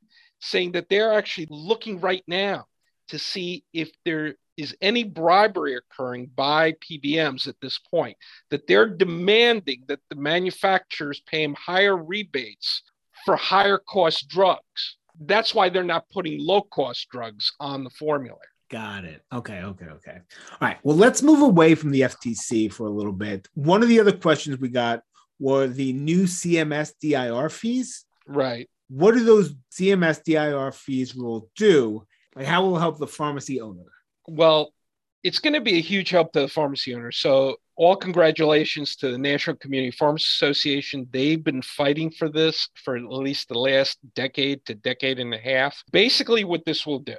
saying 0.43 0.73
that 0.73 0.89
they're 0.91 1.15
actually 1.15 1.47
looking 1.49 2.01
right 2.01 2.25
now 2.27 2.67
to 3.09 3.19
see 3.19 3.65
if 3.73 3.91
there 4.05 4.35
is 4.57 4.77
any 4.83 5.05
bribery 5.05 5.77
occurring 5.77 6.31
by 6.35 6.73
PBMs 6.73 7.49
at 7.49 7.57
this 7.63 7.79
point, 7.79 8.17
that 8.51 8.67
they're 8.67 8.89
demanding 8.89 9.83
that 9.89 10.01
the 10.11 10.17
manufacturers 10.17 11.23
pay 11.27 11.43
them 11.43 11.55
higher 11.55 11.97
rebates 11.97 12.83
for 13.25 13.37
higher 13.37 13.79
cost 13.79 14.29
drugs. 14.29 14.97
That's 15.21 15.55
why 15.55 15.69
they're 15.69 15.85
not 15.85 16.11
putting 16.11 16.45
low 16.45 16.63
cost 16.63 17.09
drugs 17.11 17.53
on 17.61 17.85
the 17.85 17.91
formulary. 17.91 18.41
Got 18.69 19.05
it. 19.05 19.23
Okay, 19.33 19.63
okay, 19.63 19.87
okay. 19.87 20.19
All 20.53 20.69
right. 20.69 20.79
Well, 20.83 20.97
let's 20.97 21.23
move 21.23 21.43
away 21.43 21.75
from 21.75 21.91
the 21.91 22.01
FTC 22.01 22.73
for 22.73 22.87
a 22.87 22.91
little 22.91 23.13
bit. 23.13 23.49
One 23.55 23.83
of 23.83 23.89
the 23.89 24.01
other 24.01 24.13
questions 24.13 24.59
we 24.59 24.69
got 24.69 25.03
were 25.39 25.67
the 25.67 25.93
new 25.93 26.25
CMS 26.25 26.93
DIR 27.01 27.51
fees. 27.51 28.07
Right. 28.27 28.69
What 28.95 29.15
do 29.15 29.25
those 29.25 29.55
CMS 29.71 30.23
DIR 30.23 30.71
fees 30.71 31.17
rule 31.17 31.51
do? 31.57 32.07
Like, 32.37 32.45
how 32.45 32.63
will 32.63 32.77
it 32.77 32.81
help 32.81 32.99
the 32.99 33.07
pharmacy 33.07 33.59
owner? 33.59 33.91
Well, 34.29 34.75
it's 35.23 35.39
going 35.39 35.55
to 35.55 35.63
be 35.63 35.79
a 35.79 35.81
huge 35.81 36.11
help 36.11 36.35
to 36.35 36.41
the 36.43 36.49
pharmacy 36.49 36.95
owner. 36.95 37.11
So, 37.11 37.57
all 37.75 37.97
congratulations 37.97 38.97
to 38.97 39.11
the 39.11 39.17
National 39.17 39.57
Community 39.57 39.93
Pharmacy 39.93 40.27
Association. 40.35 41.09
They've 41.11 41.43
been 41.43 41.63
fighting 41.63 42.11
for 42.11 42.29
this 42.29 42.69
for 42.85 42.99
at 42.99 43.05
least 43.05 43.49
the 43.49 43.59
last 43.59 43.97
decade 44.15 44.63
to 44.67 44.75
decade 44.75 45.19
and 45.19 45.33
a 45.33 45.39
half. 45.39 45.83
Basically, 45.91 46.45
what 46.45 46.67
this 46.67 46.87
will 46.87 46.99
do 46.99 47.17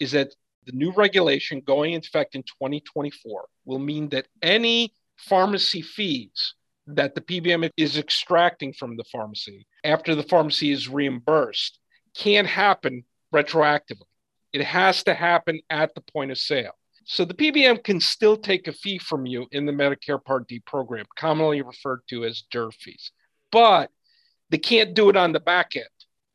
is 0.00 0.10
that 0.10 0.34
the 0.66 0.72
new 0.72 0.90
regulation 0.90 1.60
going 1.60 1.92
into 1.92 2.08
effect 2.08 2.34
in 2.34 2.42
2024 2.42 3.44
will 3.64 3.78
mean 3.78 4.08
that 4.08 4.26
any 4.42 4.92
pharmacy 5.16 5.82
fees 5.82 6.54
that 6.86 7.14
the 7.14 7.20
PBM 7.20 7.70
is 7.76 7.96
extracting 7.96 8.72
from 8.72 8.96
the 8.96 9.04
pharmacy 9.04 9.66
after 9.84 10.14
the 10.14 10.22
pharmacy 10.24 10.70
is 10.70 10.88
reimbursed 10.88 11.78
can't 12.14 12.46
happen 12.46 13.04
retroactively. 13.34 14.02
It 14.52 14.62
has 14.64 15.02
to 15.04 15.14
happen 15.14 15.60
at 15.70 15.94
the 15.94 16.02
point 16.12 16.30
of 16.30 16.38
sale. 16.38 16.72
So 17.04 17.24
the 17.24 17.34
PBM 17.34 17.82
can 17.82 18.00
still 18.00 18.36
take 18.36 18.68
a 18.68 18.72
fee 18.72 18.98
from 18.98 19.26
you 19.26 19.46
in 19.50 19.66
the 19.66 19.72
Medicare 19.72 20.22
Part 20.22 20.46
D 20.46 20.60
program, 20.66 21.06
commonly 21.16 21.62
referred 21.62 22.02
to 22.10 22.24
as 22.24 22.44
DIR 22.50 22.70
fees, 22.70 23.10
but 23.50 23.90
they 24.50 24.58
can't 24.58 24.94
do 24.94 25.08
it 25.08 25.16
on 25.16 25.32
the 25.32 25.40
back 25.40 25.74
end. 25.74 25.86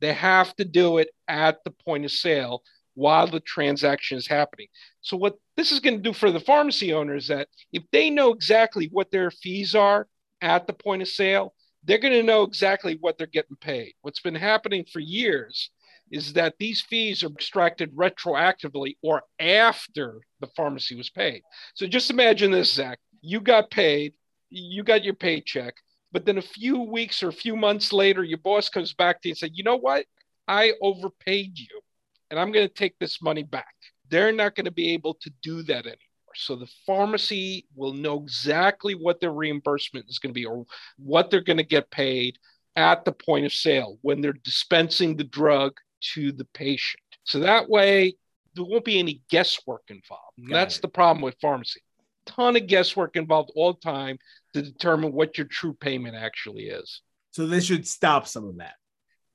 They 0.01 0.13
have 0.13 0.55
to 0.57 0.65
do 0.65 0.97
it 0.97 1.09
at 1.27 1.63
the 1.63 1.71
point 1.71 2.05
of 2.05 2.11
sale 2.11 2.63
while 2.95 3.27
the 3.27 3.39
transaction 3.39 4.17
is 4.17 4.27
happening. 4.27 4.67
So 5.01 5.15
what 5.15 5.35
this 5.55 5.71
is 5.71 5.79
going 5.79 5.97
to 5.97 6.03
do 6.03 6.13
for 6.13 6.31
the 6.31 6.39
pharmacy 6.39 6.93
owner 6.93 7.15
is 7.15 7.27
that 7.27 7.47
if 7.71 7.83
they 7.91 8.09
know 8.09 8.31
exactly 8.31 8.89
what 8.91 9.11
their 9.11 9.31
fees 9.31 9.75
are 9.75 10.07
at 10.41 10.67
the 10.67 10.73
point 10.73 11.01
of 11.01 11.07
sale, 11.07 11.53
they're 11.83 11.97
going 11.97 12.13
to 12.13 12.23
know 12.23 12.43
exactly 12.43 12.97
what 12.99 13.17
they're 13.17 13.27
getting 13.27 13.55
paid. 13.55 13.93
What's 14.01 14.19
been 14.19 14.35
happening 14.35 14.85
for 14.91 14.99
years 14.99 15.69
is 16.11 16.33
that 16.33 16.55
these 16.59 16.81
fees 16.81 17.23
are 17.23 17.27
extracted 17.27 17.93
retroactively 17.95 18.95
or 19.01 19.23
after 19.39 20.21
the 20.39 20.47
pharmacy 20.55 20.95
was 20.95 21.09
paid. 21.09 21.41
So 21.75 21.87
just 21.87 22.09
imagine 22.09 22.51
this, 22.51 22.73
Zach. 22.73 22.99
You 23.21 23.41
got 23.41 23.71
paid, 23.71 24.13
you 24.49 24.83
got 24.83 25.03
your 25.03 25.15
paycheck, 25.15 25.75
but 26.11 26.25
then 26.25 26.37
a 26.37 26.41
few 26.41 26.81
weeks 26.81 27.23
or 27.23 27.29
a 27.29 27.33
few 27.33 27.55
months 27.55 27.91
later, 27.91 28.23
your 28.23 28.37
boss 28.37 28.69
comes 28.69 28.93
back 28.93 29.21
to 29.21 29.29
you 29.29 29.31
and 29.33 29.37
says, 29.37 29.51
You 29.53 29.63
know 29.63 29.75
what? 29.77 30.05
I 30.47 30.73
overpaid 30.81 31.59
you 31.59 31.81
and 32.29 32.39
I'm 32.39 32.51
going 32.51 32.67
to 32.67 32.73
take 32.73 32.97
this 32.99 33.21
money 33.21 33.43
back. 33.43 33.73
They're 34.09 34.31
not 34.31 34.55
going 34.55 34.65
to 34.65 34.71
be 34.71 34.93
able 34.93 35.15
to 35.15 35.31
do 35.41 35.63
that 35.63 35.85
anymore. 35.85 36.06
So 36.37 36.55
the 36.55 36.69
pharmacy 36.85 37.65
will 37.75 37.93
know 37.93 38.21
exactly 38.21 38.93
what 38.95 39.19
their 39.19 39.31
reimbursement 39.31 40.05
is 40.07 40.19
going 40.19 40.31
to 40.33 40.39
be 40.39 40.45
or 40.45 40.65
what 40.97 41.29
they're 41.29 41.41
going 41.41 41.57
to 41.57 41.63
get 41.63 41.91
paid 41.91 42.37
at 42.75 43.05
the 43.05 43.11
point 43.11 43.45
of 43.45 43.53
sale 43.53 43.97
when 44.01 44.21
they're 44.21 44.33
dispensing 44.33 45.17
the 45.17 45.23
drug 45.23 45.77
to 46.13 46.31
the 46.31 46.45
patient. 46.45 47.01
So 47.23 47.39
that 47.39 47.69
way, 47.69 48.15
there 48.55 48.65
won't 48.65 48.85
be 48.85 48.99
any 48.99 49.21
guesswork 49.29 49.83
involved. 49.89 50.37
That's 50.49 50.77
it. 50.77 50.81
the 50.81 50.87
problem 50.87 51.21
with 51.21 51.35
pharmacy. 51.41 51.81
Ton 52.25 52.55
of 52.55 52.67
guesswork 52.67 53.15
involved 53.15 53.51
all 53.55 53.73
the 53.73 53.79
time 53.79 54.17
to 54.53 54.61
determine 54.61 55.13
what 55.13 55.37
your 55.37 55.47
true 55.47 55.73
payment 55.73 56.15
actually 56.15 56.63
is. 56.63 57.01
So 57.31 57.47
this 57.47 57.65
should 57.65 57.87
stop 57.87 58.27
some 58.27 58.47
of 58.47 58.57
that. 58.57 58.75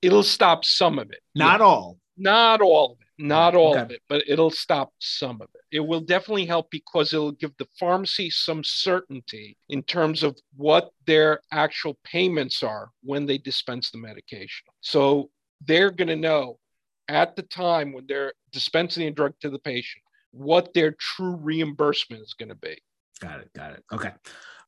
It'll 0.03 0.25
stop 0.25 0.65
some 0.65 0.99
of 0.99 1.11
it. 1.11 1.21
Not 1.35 1.61
yeah. 1.61 1.67
all. 1.67 1.99
Not 2.17 2.61
all 2.61 2.93
of 2.93 2.99
it. 3.01 3.07
Not 3.25 3.55
all 3.55 3.73
okay. 3.73 3.83
of 3.83 3.91
it, 3.91 4.01
but 4.09 4.25
it'll 4.27 4.51
stop 4.51 4.93
some 4.99 5.37
of 5.41 5.49
it. 5.55 5.62
It 5.73 5.81
will 5.81 6.01
definitely 6.01 6.45
help 6.47 6.71
because 6.71 7.13
it'll 7.13 7.33
give 7.33 7.57
the 7.57 7.67
pharmacy 7.81 8.29
some 8.31 8.63
certainty 8.63 9.57
in 9.71 9.83
terms 9.83 10.23
of 10.23 10.39
what 10.57 10.91
their 11.07 11.41
actual 11.51 11.99
payments 12.05 12.63
are 12.63 12.91
when 13.03 13.27
they 13.27 13.39
dispense 13.39 13.91
the 13.91 13.99
medication. 13.99 14.67
So 14.83 15.31
they're 15.65 15.91
going 15.91 16.09
to 16.09 16.17
know 16.17 16.59
at 17.09 17.37
the 17.37 17.43
time 17.43 17.93
when 17.93 18.07
they're 18.07 18.35
dispensing 18.53 19.07
a 19.07 19.11
drug 19.11 19.35
to 19.41 19.51
the 19.51 19.59
patient 19.59 20.03
what 20.33 20.73
their 20.75 20.93
true 20.99 21.37
reimbursement 21.37 22.23
is 22.23 22.35
going 22.35 22.49
to 22.49 22.55
be. 22.55 22.77
Got 23.21 23.41
it. 23.41 23.51
Got 23.55 23.73
it. 23.73 23.85
Okay. 23.93 24.13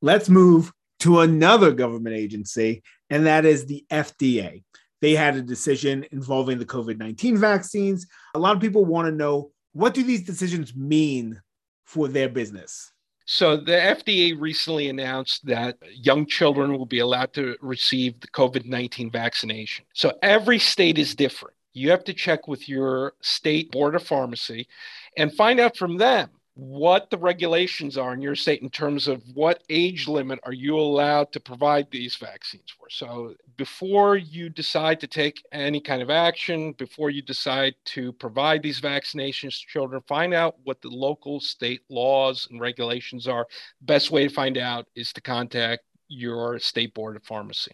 Let's 0.00 0.28
move 0.28 0.70
to 1.00 1.20
another 1.20 1.72
government 1.72 2.16
agency, 2.16 2.82
and 3.10 3.26
that 3.26 3.44
is 3.44 3.66
the 3.66 3.84
FDA. 3.90 4.62
They 5.00 5.12
had 5.12 5.36
a 5.36 5.42
decision 5.42 6.06
involving 6.12 6.58
the 6.58 6.64
COVID 6.64 6.98
19 6.98 7.36
vaccines. 7.36 8.06
A 8.34 8.38
lot 8.38 8.54
of 8.54 8.62
people 8.62 8.84
want 8.84 9.06
to 9.08 9.12
know 9.12 9.50
what 9.74 9.92
do 9.92 10.02
these 10.02 10.22
decisions 10.22 10.74
mean 10.74 11.42
for 11.84 12.08
their 12.08 12.28
business? 12.28 12.92
So 13.26 13.56
the 13.56 13.72
FDA 13.72 14.38
recently 14.38 14.88
announced 14.88 15.46
that 15.46 15.76
young 15.92 16.26
children 16.26 16.72
will 16.72 16.86
be 16.86 17.00
allowed 17.00 17.32
to 17.34 17.56
receive 17.60 18.20
the 18.20 18.28
COVID 18.28 18.66
19 18.66 19.10
vaccination. 19.10 19.84
So 19.94 20.12
every 20.22 20.58
state 20.58 20.98
is 20.98 21.14
different. 21.14 21.56
You 21.72 21.90
have 21.90 22.04
to 22.04 22.14
check 22.14 22.46
with 22.46 22.68
your 22.68 23.14
state 23.20 23.72
board 23.72 23.94
of 23.94 24.02
pharmacy 24.02 24.68
and 25.16 25.32
find 25.32 25.58
out 25.58 25.76
from 25.76 25.96
them 25.96 26.30
what 26.56 27.10
the 27.10 27.18
regulations 27.18 27.98
are 27.98 28.14
in 28.14 28.22
your 28.22 28.36
state 28.36 28.62
in 28.62 28.70
terms 28.70 29.08
of 29.08 29.22
what 29.34 29.64
age 29.70 30.06
limit 30.06 30.38
are 30.44 30.52
you 30.52 30.78
allowed 30.78 31.32
to 31.32 31.40
provide 31.40 31.90
these 31.90 32.14
vaccines 32.14 32.72
for. 32.78 32.88
So 32.88 33.34
before 33.56 34.16
you 34.16 34.48
decide 34.48 35.00
to 35.00 35.08
take 35.08 35.44
any 35.50 35.80
kind 35.80 36.00
of 36.00 36.10
action, 36.10 36.72
before 36.72 37.10
you 37.10 37.22
decide 37.22 37.74
to 37.86 38.12
provide 38.12 38.62
these 38.62 38.80
vaccinations 38.80 39.60
to 39.60 39.66
children, 39.66 40.00
find 40.06 40.32
out 40.32 40.54
what 40.62 40.80
the 40.80 40.90
local 40.90 41.40
state 41.40 41.82
laws 41.88 42.46
and 42.50 42.60
regulations 42.60 43.26
are. 43.26 43.46
Best 43.80 44.12
way 44.12 44.28
to 44.28 44.32
find 44.32 44.56
out 44.56 44.86
is 44.94 45.12
to 45.14 45.20
contact 45.20 45.82
your 46.08 46.60
state 46.60 46.94
board 46.94 47.16
of 47.16 47.24
pharmacy. 47.24 47.72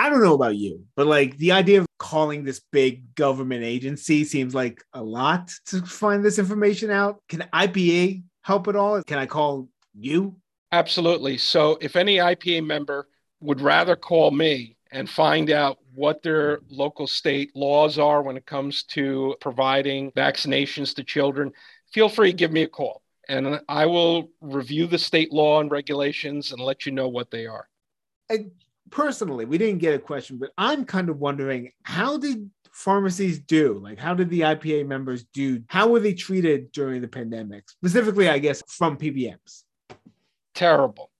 I 0.00 0.08
don't 0.08 0.22
know 0.22 0.34
about 0.34 0.56
you, 0.56 0.86
but 0.96 1.06
like 1.06 1.36
the 1.36 1.52
idea 1.52 1.80
of 1.80 1.86
calling 1.98 2.42
this 2.42 2.62
big 2.72 3.14
government 3.14 3.64
agency 3.64 4.24
seems 4.24 4.54
like 4.54 4.82
a 4.94 5.02
lot 5.02 5.52
to 5.66 5.82
find 5.82 6.24
this 6.24 6.38
information 6.38 6.90
out. 6.90 7.20
Can 7.28 7.46
IPA 7.52 8.22
help 8.40 8.66
at 8.68 8.76
all? 8.76 9.02
Can 9.02 9.18
I 9.18 9.26
call 9.26 9.68
you? 9.92 10.36
Absolutely. 10.72 11.36
So 11.36 11.76
if 11.82 11.96
any 11.96 12.16
IPA 12.16 12.64
member 12.64 13.08
would 13.40 13.60
rather 13.60 13.94
call 13.94 14.30
me 14.30 14.78
and 14.90 15.08
find 15.08 15.50
out 15.50 15.76
what 15.94 16.22
their 16.22 16.60
local 16.70 17.06
state 17.06 17.54
laws 17.54 17.98
are 17.98 18.22
when 18.22 18.38
it 18.38 18.46
comes 18.46 18.84
to 18.84 19.36
providing 19.42 20.12
vaccinations 20.12 20.94
to 20.94 21.04
children, 21.04 21.52
feel 21.92 22.08
free 22.08 22.30
to 22.30 22.36
give 22.36 22.52
me 22.52 22.62
a 22.62 22.68
call 22.68 23.02
and 23.28 23.60
I 23.68 23.84
will 23.84 24.30
review 24.40 24.86
the 24.86 24.98
state 24.98 25.30
law 25.30 25.60
and 25.60 25.70
regulations 25.70 26.52
and 26.52 26.60
let 26.60 26.86
you 26.86 26.92
know 26.92 27.08
what 27.08 27.30
they 27.30 27.46
are. 27.46 27.68
And 28.30 28.50
personally, 28.90 29.44
we 29.44 29.58
didn't 29.58 29.78
get 29.78 29.94
a 29.94 29.98
question, 29.98 30.38
but 30.38 30.50
I'm 30.58 30.84
kind 30.84 31.08
of 31.08 31.18
wondering 31.18 31.72
how 31.82 32.18
did 32.18 32.50
pharmacies 32.72 33.38
do? 33.40 33.80
Like, 33.82 33.98
how 33.98 34.14
did 34.14 34.30
the 34.30 34.40
IPA 34.40 34.86
members 34.86 35.24
do? 35.32 35.62
How 35.68 35.88
were 35.88 36.00
they 36.00 36.14
treated 36.14 36.72
during 36.72 37.00
the 37.00 37.08
pandemic? 37.08 37.68
Specifically, 37.68 38.28
I 38.28 38.38
guess, 38.38 38.62
from 38.66 38.96
PBMs? 38.96 39.64
Terrible. 40.54 41.10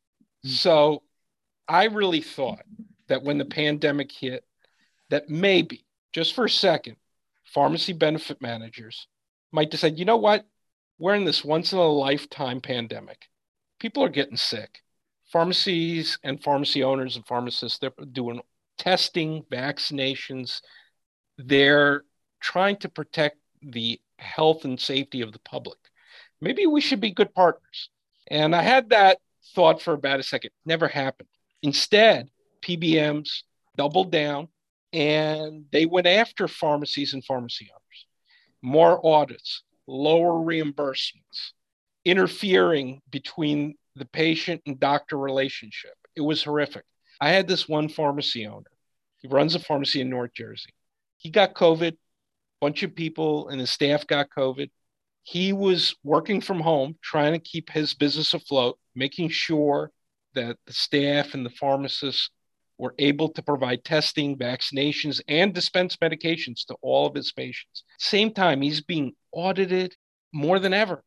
Mm-hmm. 0.45 0.55
So 0.55 1.03
I 1.69 1.85
really 1.85 2.21
thought 2.21 2.63
that 3.09 3.23
when 3.23 3.39
the 3.39 3.45
pandemic 3.45 4.13
hit, 4.13 4.45
that 5.11 5.29
maybe, 5.29 5.85
just 6.13 6.35
for 6.35 6.45
a 6.45 6.51
second, 6.51 6.97
pharmacy 7.45 7.93
benefit 7.93 8.41
managers 8.41 9.09
might 9.53 9.71
decide, 9.71 9.99
you 9.99 10.05
know 10.05 10.17
what? 10.17 10.47
We're 10.99 11.15
in 11.15 11.25
this 11.25 11.45
once 11.45 11.73
in 11.73 11.79
a 11.79 11.83
lifetime 11.83 12.61
pandemic. 12.61 13.27
People 13.81 14.05
are 14.05 14.11
getting 14.11 14.37
sick 14.37 14.83
pharmacies 15.33 16.19
and 16.25 16.43
pharmacy 16.43 16.83
owners 16.83 17.17
and 17.17 17.27
pharmacists 17.27 17.79
they're 17.79 17.93
doing 18.13 18.41
testing 18.79 19.43
vaccinations 19.51 20.61
they're 21.39 22.03
trying 22.41 22.77
to 22.77 22.89
protect 22.89 23.37
the 23.63 24.01
health 24.19 24.65
and 24.65 24.81
safety 24.81 25.21
of 25.21 25.33
the 25.33 25.39
public 25.41 25.79
Maybe 26.41 26.67
we 26.67 26.81
should 26.81 27.01
be 27.01 27.11
good 27.11 27.35
partners. 27.35 27.91
And 28.31 28.55
I 28.55 28.63
had 28.63 28.91
that 28.91 29.19
thought 29.55 29.83
for 29.83 29.93
about 29.93 30.21
a 30.21 30.23
second. 30.23 30.51
Never 30.65 30.89
happened. 30.89 31.29
Instead, 31.63 32.31
PBMs 32.63 33.43
doubled 33.77 34.11
down 34.11 34.49
and 34.93 35.67
they 35.71 35.87
went 35.87 36.07
after 36.07 36.49
pharmacies 36.49 37.15
and 37.15 37.25
pharmacy 37.25 37.71
owners. 37.71 38.07
More 38.63 39.05
audits, 39.07 39.63
lower 39.87 40.33
reimbursements, 40.33 41.53
interfering 42.05 43.01
between 43.11 43.77
the 43.97 44.05
patient 44.07 44.63
and 44.67 44.79
doctor 44.79 45.19
relationship. 45.19 45.95
It 46.17 46.21
was 46.21 46.43
horrific. 46.43 46.85
I 47.21 47.31
had 47.31 47.49
this 47.49 47.69
one 47.69 47.89
pharmacy 47.89 48.47
owner. 48.47 48.71
He 49.19 49.29
runs 49.29 49.55
a 49.55 49.59
pharmacy 49.59 50.01
in 50.01 50.09
North 50.09 50.33
Jersey. 50.35 50.71
He 51.19 51.31
got 51.31 51.55
COVID. 51.55 51.93
A 51.93 51.97
bunch 52.61 52.83
of 52.83 52.95
people 52.95 53.49
and 53.49 53.61
his 53.61 53.71
staff 53.71 54.07
got 54.07 54.31
COVID. 54.37 54.71
He 55.23 55.53
was 55.53 55.95
working 56.03 56.41
from 56.41 56.61
home, 56.61 56.97
trying 57.03 57.33
to 57.33 57.39
keep 57.39 57.71
his 57.71 57.95
business 57.95 58.33
afloat, 58.33 58.79
making 58.95 59.29
sure 59.29 59.91
that 60.35 60.57
the 60.67 60.73
staff 60.73 61.35
and 61.35 61.45
the 61.45 61.51
pharmacists 61.51 62.31
were 62.79 62.95
able 62.99 63.29
to 63.29 63.43
provide 63.43 63.85
testing, 63.85 64.37
vaccinations, 64.39 65.21
and 65.29 65.53
dispense 65.53 65.97
medications 65.97 66.65
to 66.67 66.75
all 66.81 67.07
of 67.07 67.15
his 67.15 67.33
patients. 67.33 67.85
Same 67.99 68.33
time, 68.33 68.63
he's 68.63 68.81
being 68.81 69.13
audited 69.33 69.95
more 70.33 70.59
than 70.59 70.73
ever. 70.73 71.05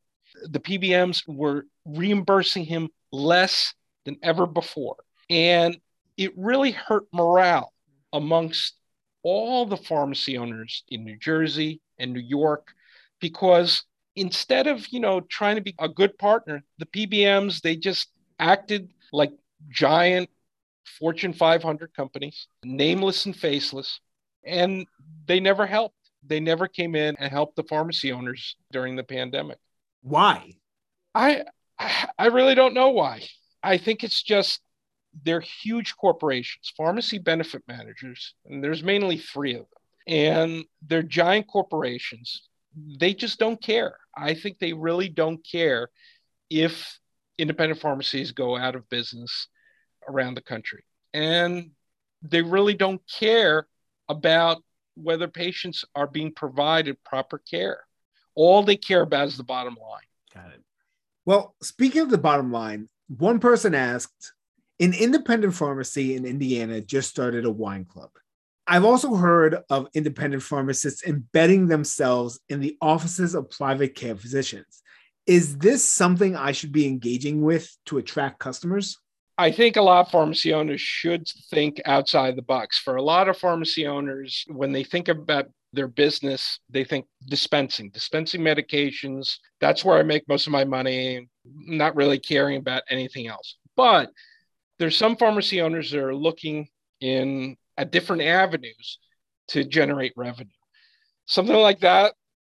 The 0.49 0.59
PBMs 0.59 1.23
were 1.27 1.65
reimbursing 1.85 2.65
him 2.65 2.89
less 3.11 3.73
than 4.05 4.17
ever 4.23 4.45
before. 4.45 4.97
And 5.29 5.77
it 6.17 6.33
really 6.37 6.71
hurt 6.71 7.03
morale 7.11 7.73
amongst 8.11 8.75
all 9.23 9.65
the 9.65 9.77
pharmacy 9.77 10.37
owners 10.37 10.83
in 10.89 11.03
New 11.03 11.17
Jersey 11.17 11.81
and 11.97 12.13
New 12.13 12.19
York 12.19 12.73
because 13.19 13.83
instead 14.15 14.67
of, 14.67 14.87
you 14.89 14.99
know, 14.99 15.21
trying 15.21 15.55
to 15.55 15.61
be 15.61 15.75
a 15.79 15.87
good 15.87 16.17
partner, 16.17 16.63
the 16.77 16.85
PBMs 16.85 17.61
they 17.61 17.75
just 17.75 18.09
acted 18.39 18.89
like 19.11 19.31
giant 19.69 20.29
Fortune 20.99 21.33
500 21.33 21.93
companies, 21.95 22.47
nameless 22.63 23.25
and 23.25 23.35
faceless, 23.35 23.99
and 24.45 24.85
they 25.25 25.39
never 25.39 25.65
helped. 25.65 25.95
They 26.25 26.39
never 26.39 26.67
came 26.67 26.95
in 26.95 27.15
and 27.19 27.31
helped 27.31 27.55
the 27.55 27.63
pharmacy 27.63 28.11
owners 28.11 28.55
during 28.71 28.95
the 28.95 29.03
pandemic. 29.03 29.57
Why? 30.03 30.53
I 31.15 31.43
I 32.19 32.27
really 32.27 32.55
don't 32.55 32.73
know 32.73 32.89
why. 32.89 33.23
I 33.63 33.77
think 33.77 34.03
it's 34.03 34.21
just 34.21 34.61
they're 35.23 35.41
huge 35.41 35.95
corporations, 35.95 36.71
pharmacy 36.75 37.17
benefit 37.17 37.63
managers, 37.67 38.35
and 38.45 38.63
there's 38.63 38.83
mainly 38.83 39.17
three 39.17 39.53
of 39.53 39.59
them. 39.59 39.67
And 40.05 40.65
they're 40.85 41.03
giant 41.03 41.47
corporations. 41.47 42.49
They 42.99 43.13
just 43.13 43.39
don't 43.39 43.61
care. 43.61 43.97
I 44.15 44.33
think 44.33 44.59
they 44.59 44.73
really 44.73 45.07
don't 45.07 45.45
care 45.49 45.89
if 46.49 46.99
independent 47.37 47.79
pharmacies 47.79 48.31
go 48.31 48.57
out 48.57 48.75
of 48.75 48.89
business 48.89 49.47
around 50.07 50.35
the 50.35 50.41
country. 50.41 50.83
And 51.13 51.71
they 52.21 52.41
really 52.41 52.73
don't 52.73 53.01
care 53.19 53.67
about 54.09 54.63
whether 54.95 55.27
patients 55.27 55.85
are 55.95 56.07
being 56.07 56.33
provided 56.33 57.01
proper 57.03 57.37
care. 57.37 57.81
All 58.35 58.63
they 58.63 58.77
care 58.77 59.01
about 59.01 59.27
is 59.27 59.37
the 59.37 59.43
bottom 59.43 59.75
line. 59.81 60.01
Got 60.33 60.53
it. 60.53 60.61
Well, 61.25 61.55
speaking 61.61 62.01
of 62.01 62.09
the 62.09 62.17
bottom 62.17 62.51
line, 62.51 62.89
one 63.07 63.39
person 63.39 63.75
asked 63.75 64.33
an 64.79 64.93
independent 64.93 65.53
pharmacy 65.53 66.15
in 66.15 66.25
Indiana 66.25 66.81
just 66.81 67.09
started 67.09 67.45
a 67.45 67.51
wine 67.51 67.85
club. 67.85 68.09
I've 68.65 68.85
also 68.85 69.15
heard 69.15 69.57
of 69.69 69.87
independent 69.93 70.41
pharmacists 70.41 71.03
embedding 71.03 71.67
themselves 71.67 72.39
in 72.49 72.59
the 72.59 72.77
offices 72.81 73.35
of 73.35 73.49
private 73.49 73.95
care 73.95 74.15
physicians. 74.15 74.81
Is 75.25 75.57
this 75.57 75.89
something 75.89 76.35
I 76.35 76.51
should 76.53 76.71
be 76.71 76.85
engaging 76.85 77.41
with 77.41 77.69
to 77.85 77.97
attract 77.97 78.39
customers? 78.39 78.97
I 79.37 79.51
think 79.51 79.75
a 79.75 79.81
lot 79.81 80.05
of 80.05 80.11
pharmacy 80.11 80.53
owners 80.53 80.81
should 80.81 81.27
think 81.49 81.81
outside 81.85 82.35
the 82.35 82.41
box. 82.41 82.79
For 82.79 82.95
a 82.95 83.01
lot 83.01 83.27
of 83.27 83.37
pharmacy 83.37 83.87
owners, 83.87 84.45
when 84.47 84.71
they 84.71 84.83
think 84.83 85.07
about 85.07 85.49
their 85.73 85.87
business, 85.87 86.59
they 86.69 86.83
think 86.83 87.05
dispensing, 87.27 87.89
dispensing 87.89 88.41
medications. 88.41 89.37
That's 89.59 89.83
where 89.83 89.97
I 89.97 90.03
make 90.03 90.27
most 90.27 90.47
of 90.47 90.53
my 90.53 90.63
money, 90.63 91.27
not 91.45 91.95
really 91.95 92.19
caring 92.19 92.57
about 92.57 92.83
anything 92.89 93.27
else. 93.27 93.57
But 93.75 94.09
there's 94.79 94.97
some 94.97 95.15
pharmacy 95.15 95.61
owners 95.61 95.91
that 95.91 95.99
are 95.99 96.15
looking 96.15 96.67
in 97.01 97.57
at 97.77 97.91
different 97.91 98.21
avenues 98.21 98.99
to 99.49 99.63
generate 99.63 100.13
revenue. 100.15 100.49
Something 101.25 101.55
like 101.55 101.79
that 101.79 102.13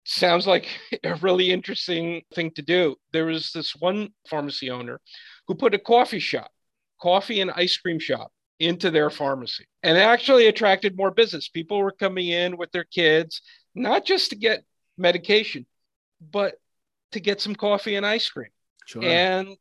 sounds 0.06 0.48
like 0.48 0.68
a 1.04 1.16
really 1.16 1.52
interesting 1.52 2.24
thing 2.34 2.52
to 2.56 2.62
do. 2.62 2.96
There 3.12 3.26
was 3.26 3.52
this 3.52 3.76
one 3.76 4.10
pharmacy 4.30 4.70
owner 4.70 5.00
who 5.48 5.56
put 5.56 5.74
a 5.74 5.80
coffee 5.80 6.20
shop 6.20 6.50
coffee 7.02 7.42
and 7.42 7.52
ice 7.52 7.76
cream 7.76 8.00
shop 8.00 8.32
into 8.64 8.92
their 8.92 9.10
pharmacy 9.10 9.66
and 9.82 9.98
actually 9.98 10.48
attracted 10.48 10.98
more 10.98 11.12
business. 11.12 11.48
People 11.48 11.80
were 11.80 11.92
coming 11.92 12.28
in 12.28 12.58
with 12.58 12.72
their 12.72 12.84
kids, 12.84 13.42
not 13.76 14.06
just 14.06 14.30
to 14.30 14.36
get 14.36 14.64
medication, 14.98 15.66
but 16.32 16.56
to 17.12 17.20
get 17.20 17.42
some 17.42 17.56
coffee 17.56 17.96
and 17.96 18.06
ice 18.06 18.30
cream. 18.30 18.50
Sure. 18.86 19.04
And 19.04 19.56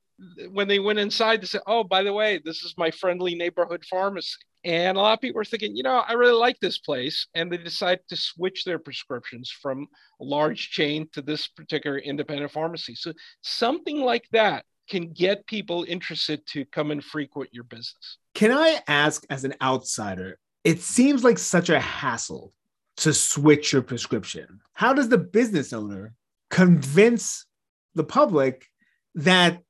when 0.51 0.69
they 0.69 0.79
went 0.79 0.99
inside, 0.99 1.41
they 1.43 1.47
said, 1.47 1.63
Oh, 1.67 1.85
by 1.85 2.03
the 2.03 2.13
way, 2.13 2.41
this 2.45 2.63
is 2.63 2.75
my 2.77 2.91
friendly 2.91 3.35
neighborhood 3.35 3.85
pharmacy. 3.89 4.37
And 4.65 4.97
a 4.97 5.01
lot 5.01 5.15
of 5.15 5.21
people 5.21 5.39
were 5.39 5.45
thinking, 5.45 5.77
you 5.77 5.83
know, 5.83 6.05
I 6.07 6.13
really 6.13 6.39
like 6.39 6.59
this 6.61 6.79
place. 6.79 7.27
And 7.35 7.51
they 7.51 7.57
decided 7.57 8.05
to 8.09 8.17
switch 8.17 8.65
their 8.65 8.79
prescriptions 8.79 9.51
from 9.51 9.89
a 10.21 10.25
large 10.25 10.71
chain 10.71 11.09
to 11.15 11.23
this 11.23 11.49
particular 11.49 11.99
independent 11.99 12.53
pharmacy. 12.53 12.95
So 12.95 13.13
something 13.43 14.01
like 14.01 14.29
that 14.31 14.65
can 14.89 15.13
get 15.13 15.47
people 15.47 15.85
interested 15.89 16.47
to 16.49 16.65
come 16.67 16.91
and 16.91 17.03
frequent 17.03 17.53
your 17.53 17.65
business. 17.65 18.19
Can 18.43 18.51
I 18.51 18.81
ask, 18.89 19.25
as 19.31 19.45
an 19.45 19.55
outsider, 19.63 20.37
it 20.65 20.81
seems 20.81 21.23
like 21.23 21.39
such 21.39 21.69
a 21.69 21.79
hassle 21.79 22.53
to 22.97 23.15
switch 23.15 23.73
your 23.73 23.83
prescription. 23.83 24.59
How 24.73 24.93
does 24.93 25.09
the 25.09 25.19
business 25.19 25.73
owner 25.73 26.15
convince 26.51 27.47
the 27.95 28.03
public 28.03 28.67
that 29.15 29.61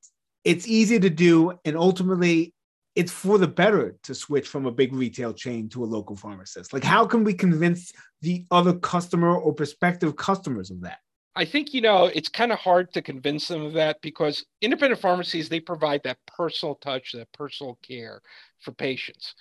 it's 0.42 0.66
easy 0.66 0.98
to 1.00 1.10
do 1.10 1.52
and 1.66 1.76
ultimately 1.76 2.54
it's 2.94 3.12
for 3.12 3.36
the 3.36 3.46
better 3.46 3.96
to 4.04 4.14
switch 4.14 4.48
from 4.48 4.64
a 4.64 4.72
big 4.72 4.94
retail 4.94 5.34
chain 5.34 5.68
to 5.68 5.84
a 5.84 5.92
local 5.92 6.16
pharmacist? 6.16 6.72
Like, 6.72 6.82
how 6.82 7.04
can 7.04 7.24
we 7.24 7.34
convince 7.34 7.92
the 8.22 8.46
other 8.50 8.72
customer 8.72 9.36
or 9.36 9.52
prospective 9.52 10.16
customers 10.16 10.70
of 10.70 10.80
that? 10.80 11.00
I 11.34 11.44
think, 11.44 11.72
you 11.72 11.80
know, 11.80 12.06
it's 12.06 12.28
kind 12.28 12.52
of 12.52 12.58
hard 12.58 12.92
to 12.92 13.02
convince 13.02 13.48
them 13.48 13.62
of 13.62 13.72
that 13.74 14.02
because 14.02 14.44
independent 14.60 15.00
pharmacies, 15.00 15.48
they 15.48 15.60
provide 15.60 16.02
that 16.04 16.18
personal 16.26 16.74
touch, 16.74 17.12
that 17.12 17.32
personal 17.32 17.78
care 17.82 18.20
for 18.60 18.72
patients. 18.72 19.34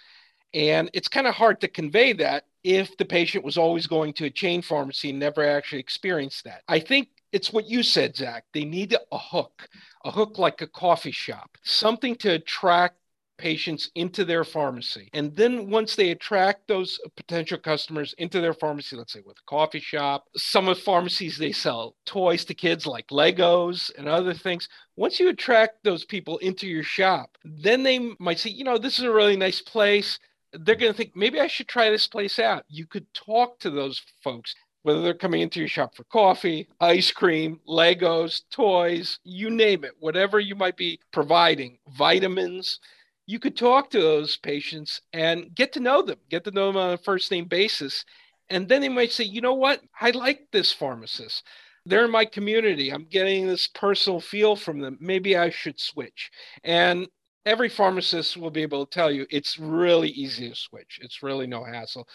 And 0.54 0.90
it's 0.94 1.08
kind 1.08 1.28
of 1.28 1.36
hard 1.36 1.62
to 1.62 1.68
convey 1.68 2.14
that 2.14 2.46
if 2.64 2.96
the 2.98 3.06
patient 3.06 3.44
was 3.44 3.58
always 3.58 3.88
going 3.88 4.14
to 4.14 4.26
a 4.26 4.30
chain 4.30 4.62
pharmacy 4.62 5.10
and 5.10 5.20
never 5.20 5.46
actually 5.46 5.80
experienced 5.80 6.44
that. 6.46 6.62
I 6.68 6.80
think 6.80 7.10
it's 7.32 7.54
what 7.54 7.70
you 7.70 7.84
said, 7.84 8.16
Zach. 8.16 8.46
They 8.54 8.66
need 8.66 8.96
a 9.12 9.18
hook, 9.18 9.68
a 10.04 10.12
hook 10.12 10.38
like 10.38 10.62
a 10.62 10.68
coffee 10.68 11.12
shop, 11.12 11.58
something 11.64 12.16
to 12.18 12.34
attract 12.34 12.98
patients 13.42 13.90
into 13.96 14.24
their 14.24 14.44
pharmacy. 14.44 15.10
And 15.14 15.36
then 15.36 15.72
once 15.72 15.96
they 15.96 16.12
attract 16.12 16.68
those 16.68 17.00
potential 17.18 17.58
customers 17.58 18.14
into 18.20 18.40
their 18.40 18.54
pharmacy, 18.54 18.96
let's 18.96 19.14
say 19.14 19.24
with 19.26 19.38
a 19.40 19.50
coffee 19.50 19.80
shop, 19.80 20.26
some 20.38 20.68
of 20.68 20.80
pharmacies 20.80 21.38
they 21.38 21.52
sell 21.52 21.96
toys 22.06 22.46
to 22.46 22.54
kids 22.54 22.86
like 22.86 23.08
Legos 23.08 23.92
and 23.98 24.08
other 24.08 24.36
things. 24.36 24.70
Once 24.96 25.20
you 25.20 25.30
attract 25.30 25.84
those 25.84 26.06
people 26.06 26.38
into 26.38 26.68
your 26.68 26.84
shop, 26.84 27.36
then 27.44 27.82
they 27.82 28.12
might 28.20 28.38
say, 28.38 28.52
you 28.52 28.64
know, 28.64 28.78
this 28.78 29.00
is 29.00 29.06
a 29.06 29.12
really 29.12 29.36
nice 29.36 29.62
place. 29.62 30.20
They're 30.54 30.76
going 30.76 30.92
to 30.92 30.98
think 30.98 31.16
maybe 31.16 31.40
I 31.40 31.48
should 31.48 31.68
try 31.68 31.90
this 31.90 32.08
place 32.08 32.38
out. 32.38 32.64
You 32.70 32.86
could 32.86 33.12
talk 33.14 33.58
to 33.60 33.72
those 33.72 34.02
folks 34.24 34.54
whether 34.84 35.02
they're 35.02 35.14
coming 35.14 35.42
into 35.42 35.60
your 35.60 35.68
shop 35.68 35.96
for 35.96 36.04
coffee, 36.06 36.68
ice 36.80 37.12
cream, 37.12 37.60
Legos, 37.68 38.42
toys, 38.52 39.20
you 39.24 39.50
name 39.50 39.84
it, 39.84 39.92
whatever 40.00 40.40
you 40.40 40.56
might 40.56 40.76
be 40.76 41.00
providing, 41.12 41.78
vitamins 41.96 42.80
you 43.26 43.40
could 43.40 43.56
talk 43.56 43.90
to 43.90 44.02
those 44.02 44.38
patients 44.38 45.02
and 45.14 45.54
get 45.56 45.74
to 45.74 45.80
know 45.80 46.02
them, 46.02 46.18
get 46.30 46.44
to 46.46 46.52
know 46.52 46.68
them 46.68 46.78
on 46.78 46.94
a 46.94 46.98
first 46.98 47.32
name 47.32 47.46
basis. 47.46 48.04
And 48.50 48.68
then 48.68 48.82
they 48.82 48.90
might 48.90 49.12
say, 49.12 49.24
you 49.24 49.42
know 49.42 49.54
what? 49.54 49.82
I 50.00 50.12
like 50.12 50.48
this 50.52 50.72
pharmacist. 50.72 51.46
They're 51.86 52.06
in 52.06 52.12
my 52.12 52.26
community. 52.26 52.92
I'm 52.92 53.06
getting 53.06 53.48
this 53.48 53.68
personal 53.68 54.20
feel 54.20 54.56
from 54.56 54.80
them. 54.80 54.98
Maybe 55.00 55.38
I 55.38 55.50
should 55.50 55.80
switch. 55.80 56.30
And 56.64 57.08
every 57.46 57.70
pharmacist 57.70 58.38
will 58.38 58.52
be 58.52 58.62
able 58.62 58.86
to 58.86 58.94
tell 58.94 59.12
you 59.12 59.26
it's 59.30 59.58
really 59.58 60.10
easy 60.10 60.50
to 60.50 60.56
switch. 60.56 61.00
It's 61.02 61.24
really 61.24 61.48
no 61.48 61.64
hassle. 61.64 62.08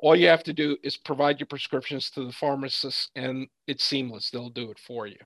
All 0.00 0.16
you 0.16 0.26
have 0.26 0.42
to 0.44 0.52
do 0.52 0.76
is 0.82 0.96
provide 0.96 1.40
your 1.40 1.46
prescriptions 1.46 2.10
to 2.10 2.24
the 2.24 2.32
pharmacist 2.32 3.10
and 3.14 3.46
it's 3.66 3.84
seamless. 3.84 4.30
They'll 4.30 4.50
do 4.50 4.70
it 4.70 4.78
for 4.78 5.06
you. 5.06 5.16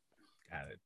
Got 0.50 0.68
it. 0.70 0.78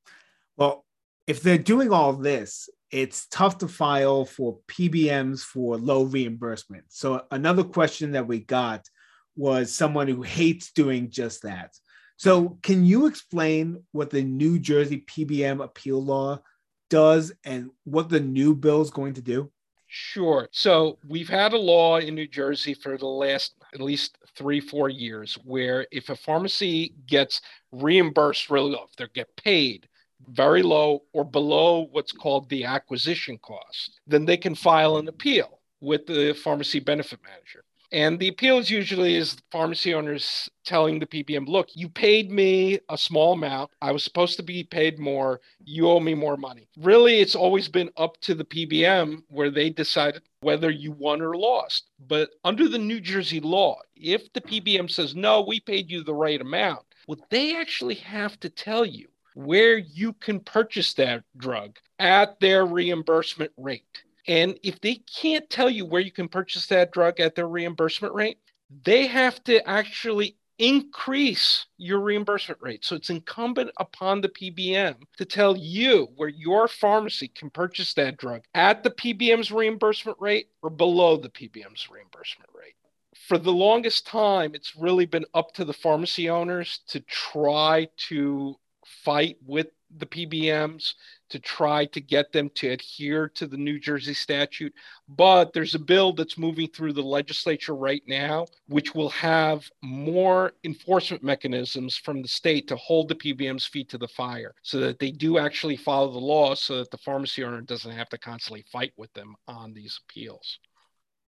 Well, 0.56 0.84
if 1.26 1.42
they're 1.42 1.58
doing 1.58 1.92
all 1.92 2.12
this, 2.12 2.68
it's 2.92 3.26
tough 3.28 3.59
to 3.59 3.68
file 3.68 4.24
for 4.24 4.59
PBMs 4.68 5.40
for 5.40 5.78
low 5.78 6.05
reimbursement. 6.05 6.85
So 6.88 7.22
another 7.31 7.64
question 7.64 8.12
that 8.12 8.28
we 8.28 8.40
got 8.40 8.87
was 9.35 9.74
someone 9.74 10.09
who 10.09 10.22
hates 10.22 10.72
doing 10.72 11.11
just 11.11 11.42
that. 11.42 11.74
So, 12.18 12.59
can 12.62 12.85
you 12.85 13.07
explain 13.07 13.83
what 13.90 14.11
the 14.11 14.22
New 14.22 14.59
Jersey 14.59 15.05
PBM 15.09 15.64
appeal 15.64 16.05
law 16.05 16.40
does 16.88 17.33
and 17.42 17.70
what 17.85 18.11
the 18.11 18.20
new 18.20 18.55
bill 18.55 18.83
is 18.83 18.90
going 18.90 19.14
to 19.14 19.22
do? 19.22 19.50
Sure. 19.94 20.48
So 20.52 20.98
we've 21.07 21.28
had 21.28 21.52
a 21.52 21.59
law 21.59 21.98
in 21.98 22.14
New 22.14 22.26
Jersey 22.26 22.72
for 22.72 22.96
the 22.96 23.07
last 23.07 23.55
at 23.74 23.81
least 23.81 24.16
three, 24.37 24.61
four 24.61 24.88
years 24.88 25.37
where 25.44 25.87
if 25.90 26.09
a 26.09 26.16
pharmacy 26.16 26.94
gets 27.07 27.42
reimbursed 27.72 28.48
really 28.48 28.72
if 28.72 28.96
they 28.96 29.07
get 29.12 29.37
paid 29.37 29.88
very 30.30 30.62
low 30.62 31.02
or 31.12 31.24
below 31.24 31.88
what's 31.90 32.12
called 32.12 32.48
the 32.48 32.64
acquisition 32.64 33.38
cost, 33.38 34.00
then 34.06 34.24
they 34.24 34.37
can 34.37 34.54
file 34.54 34.96
an 34.96 35.08
appeal 35.08 35.61
with 35.80 36.06
the 36.06 36.32
pharmacy 36.32 36.80
benefit 36.80 37.20
manager. 37.24 37.64
And 37.92 38.18
the 38.18 38.28
appeals 38.28 38.70
usually 38.70 39.16
is 39.16 39.37
pharmacy 39.50 39.92
owners 39.92 40.48
telling 40.64 40.98
the 40.98 41.06
PBM, 41.06 41.46
look, 41.46 41.68
you 41.74 41.90
paid 41.90 42.30
me 42.30 42.80
a 42.88 42.96
small 42.96 43.35
amount. 43.35 43.70
I 43.82 43.92
was 43.92 44.02
supposed 44.02 44.38
to 44.38 44.42
be 44.42 44.64
paid 44.64 44.98
more. 44.98 45.42
You 45.62 45.90
owe 45.90 46.00
me 46.00 46.14
more 46.14 46.38
money. 46.38 46.68
Really, 46.78 47.20
it's 47.20 47.35
always 47.35 47.68
been 47.68 47.90
up 47.98 48.18
to 48.22 48.35
the 48.35 48.46
PBM 48.46 49.24
where 49.28 49.50
they 49.50 49.68
decided 49.68 50.22
whether 50.40 50.70
you 50.70 50.92
won 50.92 51.20
or 51.20 51.37
lost. 51.37 51.90
But 52.08 52.30
under 52.44 52.66
the 52.66 52.78
New 52.78 52.98
Jersey 52.98 53.40
law, 53.40 53.76
if 53.94 54.32
the 54.32 54.40
PBM 54.40 54.90
says, 54.90 55.14
no, 55.14 55.42
we 55.42 55.61
paid 55.61 55.90
you 55.90 56.02
the 56.02 56.14
right 56.14 56.40
amount, 56.40 56.87
well, 57.06 57.18
they 57.28 57.61
actually 57.61 57.96
have 57.96 58.40
to 58.40 58.48
tell 58.48 58.87
you 58.87 59.08
where 59.34 59.78
you 59.78 60.12
can 60.14 60.40
purchase 60.40 60.94
that 60.94 61.24
drug 61.36 61.78
at 61.98 62.38
their 62.40 62.66
reimbursement 62.66 63.52
rate. 63.56 64.02
And 64.28 64.58
if 64.62 64.80
they 64.80 64.96
can't 64.96 65.48
tell 65.50 65.70
you 65.70 65.84
where 65.84 66.00
you 66.00 66.12
can 66.12 66.28
purchase 66.28 66.66
that 66.66 66.92
drug 66.92 67.20
at 67.20 67.34
their 67.34 67.48
reimbursement 67.48 68.14
rate, 68.14 68.38
they 68.84 69.06
have 69.06 69.42
to 69.44 69.66
actually 69.68 70.36
increase 70.58 71.66
your 71.76 71.98
reimbursement 72.00 72.60
rate. 72.62 72.84
So 72.84 72.94
it's 72.94 73.10
incumbent 73.10 73.70
upon 73.78 74.20
the 74.20 74.28
PBM 74.28 74.94
to 75.16 75.24
tell 75.24 75.56
you 75.56 76.08
where 76.16 76.28
your 76.28 76.68
pharmacy 76.68 77.28
can 77.28 77.50
purchase 77.50 77.94
that 77.94 78.16
drug 78.16 78.42
at 78.54 78.84
the 78.84 78.90
PBM's 78.90 79.50
reimbursement 79.50 80.18
rate 80.20 80.48
or 80.62 80.70
below 80.70 81.16
the 81.16 81.30
PBM's 81.30 81.90
reimbursement 81.90 82.50
rate. 82.54 82.74
For 83.14 83.38
the 83.38 83.52
longest 83.52 84.06
time, 84.06 84.54
it's 84.54 84.76
really 84.76 85.06
been 85.06 85.24
up 85.34 85.52
to 85.54 85.64
the 85.64 85.72
pharmacy 85.72 86.30
owners 86.30 86.80
to 86.88 87.00
try 87.00 87.88
to 88.08 88.56
fight 88.92 89.37
with 89.44 89.68
the 89.98 90.07
PBMs 90.07 90.94
to 91.31 91.38
try 91.38 91.85
to 91.87 92.00
get 92.00 92.33
them 92.33 92.50
to 92.55 92.68
adhere 92.68 93.28
to 93.28 93.46
the 93.46 93.57
New 93.57 93.78
Jersey 93.78 94.14
statute. 94.14 94.72
But 95.09 95.52
there's 95.52 95.74
a 95.74 95.78
bill 95.78 96.12
that's 96.12 96.38
moving 96.38 96.68
through 96.68 96.94
the 96.94 97.02
legislature 97.02 97.74
right 97.74 98.02
now, 98.07 98.46
which 98.68 98.94
will 98.94 99.11
have 99.11 99.68
more 99.83 100.52
enforcement 100.64 101.22
mechanisms 101.22 101.96
from 101.96 102.22
the 102.22 102.28
state 102.28 102.68
to 102.68 102.76
hold 102.76 103.09
the 103.09 103.14
PBM's 103.14 103.66
feet 103.66 103.88
to 103.90 103.98
the 103.98 104.09
fire 104.09 104.55
so 104.62 104.78
that 104.81 104.98
they 104.98 105.11
do 105.11 105.38
actually 105.38 105.76
follow 105.76 106.11
the 106.11 106.18
law 106.18 106.55
so 106.55 106.78
that 106.78 106.90
the 106.90 106.98
pharmacy 106.98 107.44
owner 107.44 107.61
doesn't 107.61 107.92
have 107.92 108.09
to 108.11 108.18
constantly 108.18 108.64
fight 108.70 108.92
with 108.96 109.12
them 109.14 109.35
on 109.48 109.72
these 109.72 110.00
appeals. 110.05 110.59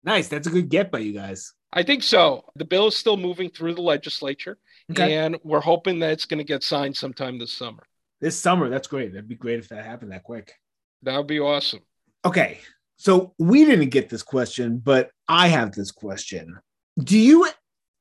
Nice. 0.05 0.29
That's 0.29 0.47
a 0.47 0.51
good 0.51 0.69
get 0.69 0.91
by 0.91 0.99
you 0.99 1.13
guys. 1.13 1.55
I 1.75 1.83
think 1.83 2.03
so. 2.03 2.45
The 2.55 2.65
bill 2.65 2.87
is 2.87 2.97
still 2.97 3.17
moving 3.17 3.51
through 3.51 3.75
the 3.75 3.83
legislature, 3.83 4.57
okay. 4.91 5.19
and 5.19 5.37
we're 5.43 5.61
hoping 5.61 5.99
that 5.99 6.13
it's 6.13 6.25
going 6.25 6.39
to 6.39 6.45
get 6.45 6.63
signed 6.63 6.97
sometime 6.97 7.39
this 7.39 7.53
summer 7.53 7.83
this 8.25 8.41
summer. 8.41 8.71
That's 8.71 8.89
great. 8.89 9.13
That'd 9.13 9.29
be 9.29 9.35
great 9.35 9.59
if 9.59 9.69
that 9.69 9.85
happened 9.85 10.13
that 10.13 10.25
quick. 10.25 10.55
That 11.03 11.19
would 11.19 11.27
be 11.27 11.41
awesome. 11.41 11.81
Okay. 12.25 12.59
So 12.97 13.35
we 13.39 13.67
didn't 13.67 13.91
get 13.91 14.09
this 14.09 14.23
question, 14.23 14.79
but 14.79 15.11
I 15.29 15.49
have 15.49 15.73
this 15.73 15.91
question. 15.91 16.59
Do 16.99 17.19
you 17.19 17.49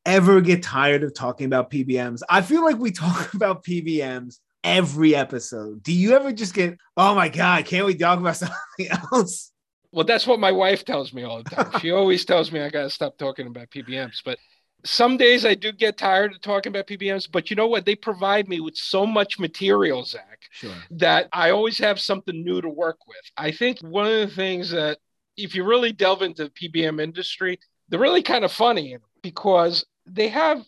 ever 0.06 0.40
get 0.40 0.64
tired 0.64 1.04
of 1.04 1.14
talking 1.14 1.46
about 1.46 1.70
PBMs? 1.70 2.22
I 2.30 2.42
feel 2.42 2.64
like 2.64 2.78
we 2.78 2.92
talk 2.92 3.34
about 3.34 3.66
PBMs 3.66 4.38
every 4.64 5.14
episode. 5.14 5.84
Do 5.84 5.92
you 5.92 6.16
ever 6.16 6.32
just 6.32 6.54
get, 6.54 6.78
oh 6.96 7.16
my 7.16 7.28
God, 7.28 7.66
can't 7.66 7.86
we 7.86 7.96
talk 7.96 8.20
about 8.20 8.38
something 8.38 8.88
else? 9.12 9.52
Well, 9.94 10.06
that's 10.06 10.26
what 10.26 10.40
my 10.40 10.52
wife 10.52 10.84
tells 10.84 11.14
me 11.14 11.24
all 11.24 11.44
the 11.44 11.50
time. 11.52 11.80
She 11.80 11.92
always 11.92 12.26
tells 12.26 12.52
me 12.52 12.60
I 12.60 12.70
got 12.70 12.82
to 12.82 12.90
stop 12.90 13.16
talking 13.18 13.46
about 13.46 13.70
PBMs. 13.70 14.22
But 14.26 14.40
some 14.84 15.18
days 15.18 15.46
I 15.46 15.54
do 15.54 15.72
get 15.72 15.98
tired 15.98 16.34
of 16.34 16.42
talking 16.42 16.72
about 16.72 16.88
PBMs, 16.88 17.32
but 17.32 17.52
you 17.52 17.56
know 17.56 17.68
what? 17.68 17.86
They 17.86 17.96
provide 17.96 18.50
me 18.50 18.60
with 18.60 18.76
so 18.76 19.06
much 19.06 19.38
material, 19.38 20.04
Zach, 20.04 20.40
sure. 20.52 20.74
that 20.92 21.30
I 21.32 21.52
always 21.52 21.78
have 21.78 22.00
something 22.00 22.44
new 22.44 22.60
to 22.60 22.70
work 22.70 22.98
with. 23.08 23.22
I 23.38 23.52
think 23.52 23.80
one 23.82 24.08
of 24.08 24.28
the 24.28 24.36
things 24.36 24.72
that, 24.72 24.98
if 25.38 25.54
you 25.54 25.64
really 25.64 25.92
delve 25.92 26.24
into 26.24 26.46
the 26.46 26.50
PBM 26.50 27.00
industry, 27.00 27.60
they're 27.88 28.00
really 28.00 28.24
kind 28.24 28.44
of 28.44 28.52
funny 28.52 28.98
because 29.22 29.86
they 30.08 30.30
have 30.30 30.66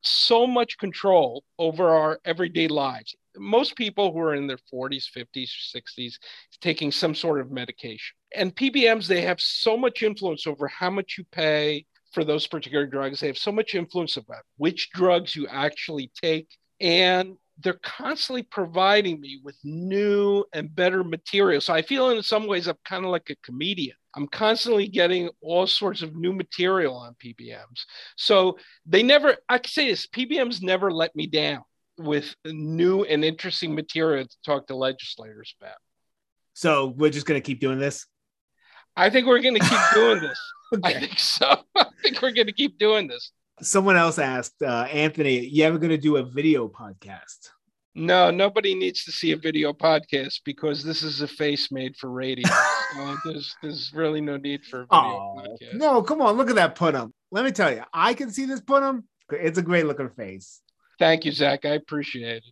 so 0.00 0.46
much 0.46 0.78
control 0.78 1.44
over 1.58 1.90
our 1.90 2.20
everyday 2.24 2.68
lives. 2.68 3.14
Most 3.36 3.76
people 3.76 4.12
who 4.12 4.20
are 4.20 4.34
in 4.34 4.46
their 4.46 4.58
40s, 4.72 5.06
50s, 5.16 5.50
60s 5.74 6.14
taking 6.60 6.92
some 6.92 7.14
sort 7.14 7.40
of 7.40 7.50
medication. 7.50 8.14
And 8.34 8.54
PBMs, 8.54 9.06
they 9.06 9.22
have 9.22 9.40
so 9.40 9.76
much 9.76 10.02
influence 10.02 10.46
over 10.46 10.68
how 10.68 10.90
much 10.90 11.16
you 11.18 11.24
pay, 11.32 11.84
for 12.12 12.24
those 12.24 12.46
particular 12.46 12.86
drugs. 12.86 13.20
They 13.20 13.26
have 13.26 13.38
so 13.38 13.52
much 13.52 13.74
influence 13.74 14.16
about 14.16 14.38
uh, 14.38 14.42
which 14.58 14.90
drugs 14.90 15.34
you 15.34 15.46
actually 15.48 16.10
take. 16.20 16.48
And 16.80 17.36
they're 17.62 17.80
constantly 17.82 18.42
providing 18.42 19.20
me 19.20 19.40
with 19.42 19.56
new 19.62 20.44
and 20.52 20.74
better 20.74 21.04
material. 21.04 21.60
So 21.60 21.74
I 21.74 21.82
feel 21.82 22.10
in 22.10 22.22
some 22.22 22.46
ways 22.46 22.66
I'm 22.66 22.76
kind 22.84 23.04
of 23.04 23.10
like 23.10 23.30
a 23.30 23.36
comedian. 23.44 23.96
I'm 24.14 24.26
constantly 24.26 24.88
getting 24.88 25.30
all 25.40 25.66
sorts 25.66 26.02
of 26.02 26.14
new 26.14 26.32
material 26.32 26.94
on 26.94 27.14
PBMs. 27.14 27.84
So 28.16 28.58
they 28.84 29.02
never, 29.02 29.36
I 29.48 29.58
can 29.58 29.70
say 29.70 29.88
this 29.88 30.06
PBMs 30.06 30.62
never 30.62 30.90
let 30.90 31.14
me 31.16 31.26
down 31.26 31.62
with 32.02 32.34
new 32.44 33.04
and 33.04 33.24
interesting 33.24 33.74
material 33.74 34.24
to 34.24 34.36
talk 34.44 34.66
to 34.66 34.76
legislators 34.76 35.54
about. 35.60 35.76
So 36.54 36.88
we're 36.96 37.10
just 37.10 37.26
going 37.26 37.40
to 37.40 37.44
keep 37.44 37.60
doing 37.60 37.78
this? 37.78 38.06
I 38.96 39.10
think 39.10 39.26
we're 39.26 39.40
going 39.40 39.54
to 39.54 39.60
keep 39.60 39.80
doing 39.94 40.20
this. 40.20 40.38
okay. 40.74 40.96
I 40.96 41.00
think 41.00 41.18
so. 41.18 41.56
I 41.76 41.86
think 42.02 42.20
we're 42.20 42.32
going 42.32 42.46
to 42.46 42.52
keep 42.52 42.78
doing 42.78 43.08
this. 43.08 43.32
Someone 43.60 43.96
else 43.96 44.18
asked, 44.18 44.62
uh, 44.62 44.86
Anthony, 44.92 45.46
you 45.46 45.64
ever 45.64 45.78
going 45.78 45.90
to 45.90 45.98
do 45.98 46.16
a 46.16 46.22
video 46.22 46.68
podcast? 46.68 47.50
No, 47.94 48.30
nobody 48.30 48.74
needs 48.74 49.04
to 49.04 49.12
see 49.12 49.32
a 49.32 49.36
video 49.36 49.72
podcast 49.72 50.40
because 50.44 50.82
this 50.82 51.02
is 51.02 51.20
a 51.20 51.28
face 51.28 51.70
made 51.70 51.94
for 51.96 52.10
radio. 52.10 52.48
uh, 52.96 53.16
there's 53.24 53.54
there's 53.62 53.92
really 53.94 54.22
no 54.22 54.38
need 54.38 54.64
for 54.64 54.80
a 54.80 54.84
video 54.84 54.88
oh, 54.92 55.36
podcast. 55.38 55.74
No, 55.74 56.02
come 56.02 56.22
on, 56.22 56.36
look 56.38 56.48
at 56.48 56.56
that 56.56 56.74
put 56.74 56.94
Let 57.30 57.44
me 57.44 57.52
tell 57.52 57.70
you, 57.70 57.82
I 57.92 58.14
can 58.14 58.30
see 58.30 58.46
this 58.46 58.62
put 58.62 58.82
It's 59.30 59.58
a 59.58 59.62
great 59.62 59.86
looking 59.86 60.08
face. 60.08 60.62
Thank 61.02 61.24
you, 61.24 61.32
Zach. 61.32 61.64
I 61.64 61.70
appreciate 61.70 62.36
it. 62.36 62.44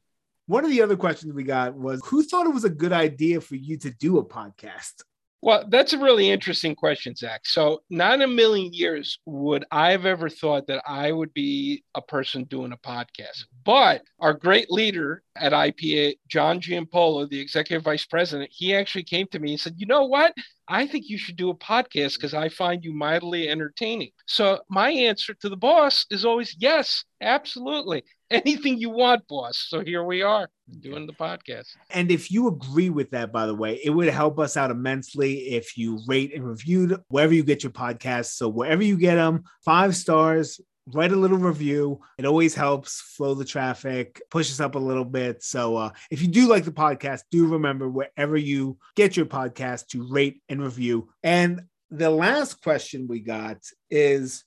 One 0.47 0.65
of 0.65 0.73
the 0.73 0.83
other 0.83 0.97
questions 0.97 1.33
we 1.33 1.45
got 1.45 1.73
was 1.73 2.05
who 2.05 2.25
thought 2.25 2.47
it 2.47 2.53
was 2.53 2.65
a 2.65 2.69
good 2.69 2.93
idea 2.93 3.41
for 3.41 3.55
you 3.55 3.79
to 3.79 3.93
do 3.93 4.19
a 4.19 4.25
podcast? 4.25 5.05
Well, 5.41 5.67
that's 5.69 5.93
a 5.93 5.99
really 6.01 6.29
interesting 6.29 6.75
question, 6.75 7.15
Zach. 7.15 7.43
So, 7.45 7.83
not 7.91 8.15
in 8.15 8.23
a 8.23 8.27
million 8.27 8.73
years 8.73 9.21
would 9.25 9.65
I 9.71 9.93
have 9.93 10.05
ever 10.05 10.29
thought 10.29 10.67
that 10.67 10.83
I 10.85 11.13
would 11.13 11.33
be 11.33 11.85
a 11.95 12.03
person 12.03 12.43
doing 12.43 12.73
a 12.73 12.77
podcast. 12.77 13.45
But 13.65 14.03
our 14.19 14.35
great 14.35 14.69
leader 14.69 15.23
at 15.37 15.53
IPA, 15.53 16.16
John 16.29 16.61
Giampolo, 16.61 17.29
the 17.29 17.40
executive 17.40 17.85
vice 17.85 18.05
president, 18.05 18.51
he 18.53 18.75
actually 18.75 19.05
came 19.05 19.27
to 19.29 19.38
me 19.38 19.53
and 19.53 19.61
said, 19.61 19.75
You 19.77 19.87
know 19.87 20.05
what? 20.05 20.35
I 20.69 20.87
think 20.87 21.09
you 21.09 21.19
should 21.19 21.37
do 21.37 21.51
a 21.51 21.57
podcast 21.57 22.14
because 22.14 22.35
I 22.35 22.49
find 22.49 22.85
you 22.85 22.93
mildly 22.93 23.49
entertaining. 23.49 24.11
So, 24.27 24.61
my 24.69 24.90
answer 24.90 25.35
to 25.35 25.49
the 25.49 25.57
boss 25.57 26.07
is 26.11 26.25
always 26.25 26.57
yes, 26.59 27.05
absolutely 27.21 28.05
anything 28.31 28.79
you 28.79 28.90
want, 28.90 29.27
boss. 29.29 29.66
So 29.69 29.81
here 29.85 30.05
we 30.05 30.23
are 30.23 30.49
doing 30.81 31.07
the 31.07 31.12
podcast. 31.12 31.66
And 31.90 32.11
if 32.11 32.31
you 32.31 32.49
agree 32.49 32.90
with 32.90 33.11
that, 33.11 33.33
by 33.33 33.47
the 33.47 33.55
way, 33.55 33.81
it 33.85 33.90
would 33.90 34.09
help 34.09 34.38
us 34.38 34.57
out 34.57 34.71
immensely 34.71 35.38
if 35.55 35.77
you 35.77 36.01
rate 36.07 36.35
and 36.35 36.45
reviewed 36.45 36.97
wherever 37.09 37.35
you 37.35 37.43
get 37.43 37.62
your 37.62 37.73
podcasts. 37.73 38.35
So 38.35 38.49
wherever 38.49 38.83
you 38.83 38.97
get 38.97 39.16
them, 39.16 39.43
five 39.64 39.97
stars, 39.97 40.61
write 40.94 41.12
a 41.12 41.16
little 41.16 41.38
review. 41.38 42.00
It 42.18 42.24
always 42.24 42.55
helps 42.55 43.00
flow 43.00 43.35
the 43.35 43.44
traffic, 43.44 44.20
push 44.31 44.50
us 44.50 44.61
up 44.61 44.74
a 44.74 44.79
little 44.79 45.05
bit. 45.05 45.42
So 45.42 45.76
uh, 45.76 45.90
if 46.11 46.22
you 46.22 46.29
do 46.29 46.48
like 46.48 46.64
the 46.64 46.72
podcast, 46.72 47.22
do 47.31 47.46
remember 47.46 47.88
wherever 47.88 48.37
you 48.37 48.79
get 48.96 49.16
your 49.16 49.26
podcast 49.26 49.88
to 49.88 50.07
rate 50.09 50.42
and 50.48 50.62
review. 50.62 51.09
And 51.22 51.62
the 51.90 52.11
last 52.11 52.62
question 52.62 53.09
we 53.09 53.20
got 53.20 53.59
is 53.90 54.44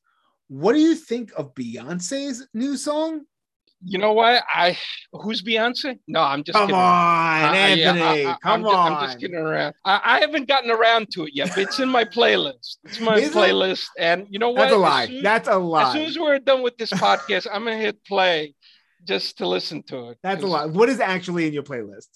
what 0.48 0.74
do 0.74 0.80
you 0.80 0.96
think 0.96 1.32
of 1.36 1.54
Beyonce's 1.54 2.48
new 2.54 2.78
song? 2.78 3.26
You 3.86 3.98
know 3.98 4.14
what? 4.14 4.44
I 4.54 4.78
who's 5.12 5.42
Beyonce? 5.42 6.00
No, 6.08 6.22
I'm 6.22 6.44
just 6.44 6.58
come 6.58 6.68
kidding. 6.68 6.80
on, 6.80 7.56
Anthony. 7.56 8.00
Yeah, 8.00 8.06
I, 8.06 8.32
I, 8.32 8.38
come 8.42 8.62
I'm 8.62 8.66
on. 8.66 8.72
Just, 8.72 9.02
I'm 9.02 9.08
just 9.08 9.20
kidding 9.20 9.36
around. 9.36 9.76
I, 9.84 10.02
I, 10.04 10.20
haven't 10.20 10.48
gotten 10.48 10.72
around 10.72 11.12
to 11.12 11.26
it 11.26 11.36
yet, 11.36 11.50
but 11.50 11.60
it's 11.60 11.80
in 11.80 11.90
my 11.90 12.06
playlist. 12.06 12.78
It's 12.86 13.00
my 13.00 13.18
Is 13.18 13.32
playlist, 13.32 13.86
it? 13.98 14.04
and 14.04 14.28
you 14.30 14.40
know 14.40 14.52
what? 14.52 14.62
That's 14.62 14.74
a 14.74 14.78
lie. 14.78 15.06
Soon, 15.08 15.24
That's 15.24 15.48
a 15.48 15.58
lie. 15.58 15.88
As 15.88 15.94
soon 15.94 16.06
as 16.06 16.18
we're 16.18 16.40
done 16.40 16.64
with 16.64 16.78
this 16.78 16.92
podcast, 16.92 17.48
I'm 17.52 17.66
gonna 17.66 17.78
hit 17.78 18.04
play 18.06 18.56
just 19.04 19.38
to 19.40 19.48
listen 19.48 19.84
to 19.84 20.10
it. 20.10 20.18
That's 20.24 20.44
a 20.44 20.48
lie. 20.48 20.66
What 20.66 20.90
is 20.90 21.00
actually 21.00 21.48
in 21.48 21.54
your 21.54 21.64
playlist? 21.64 22.08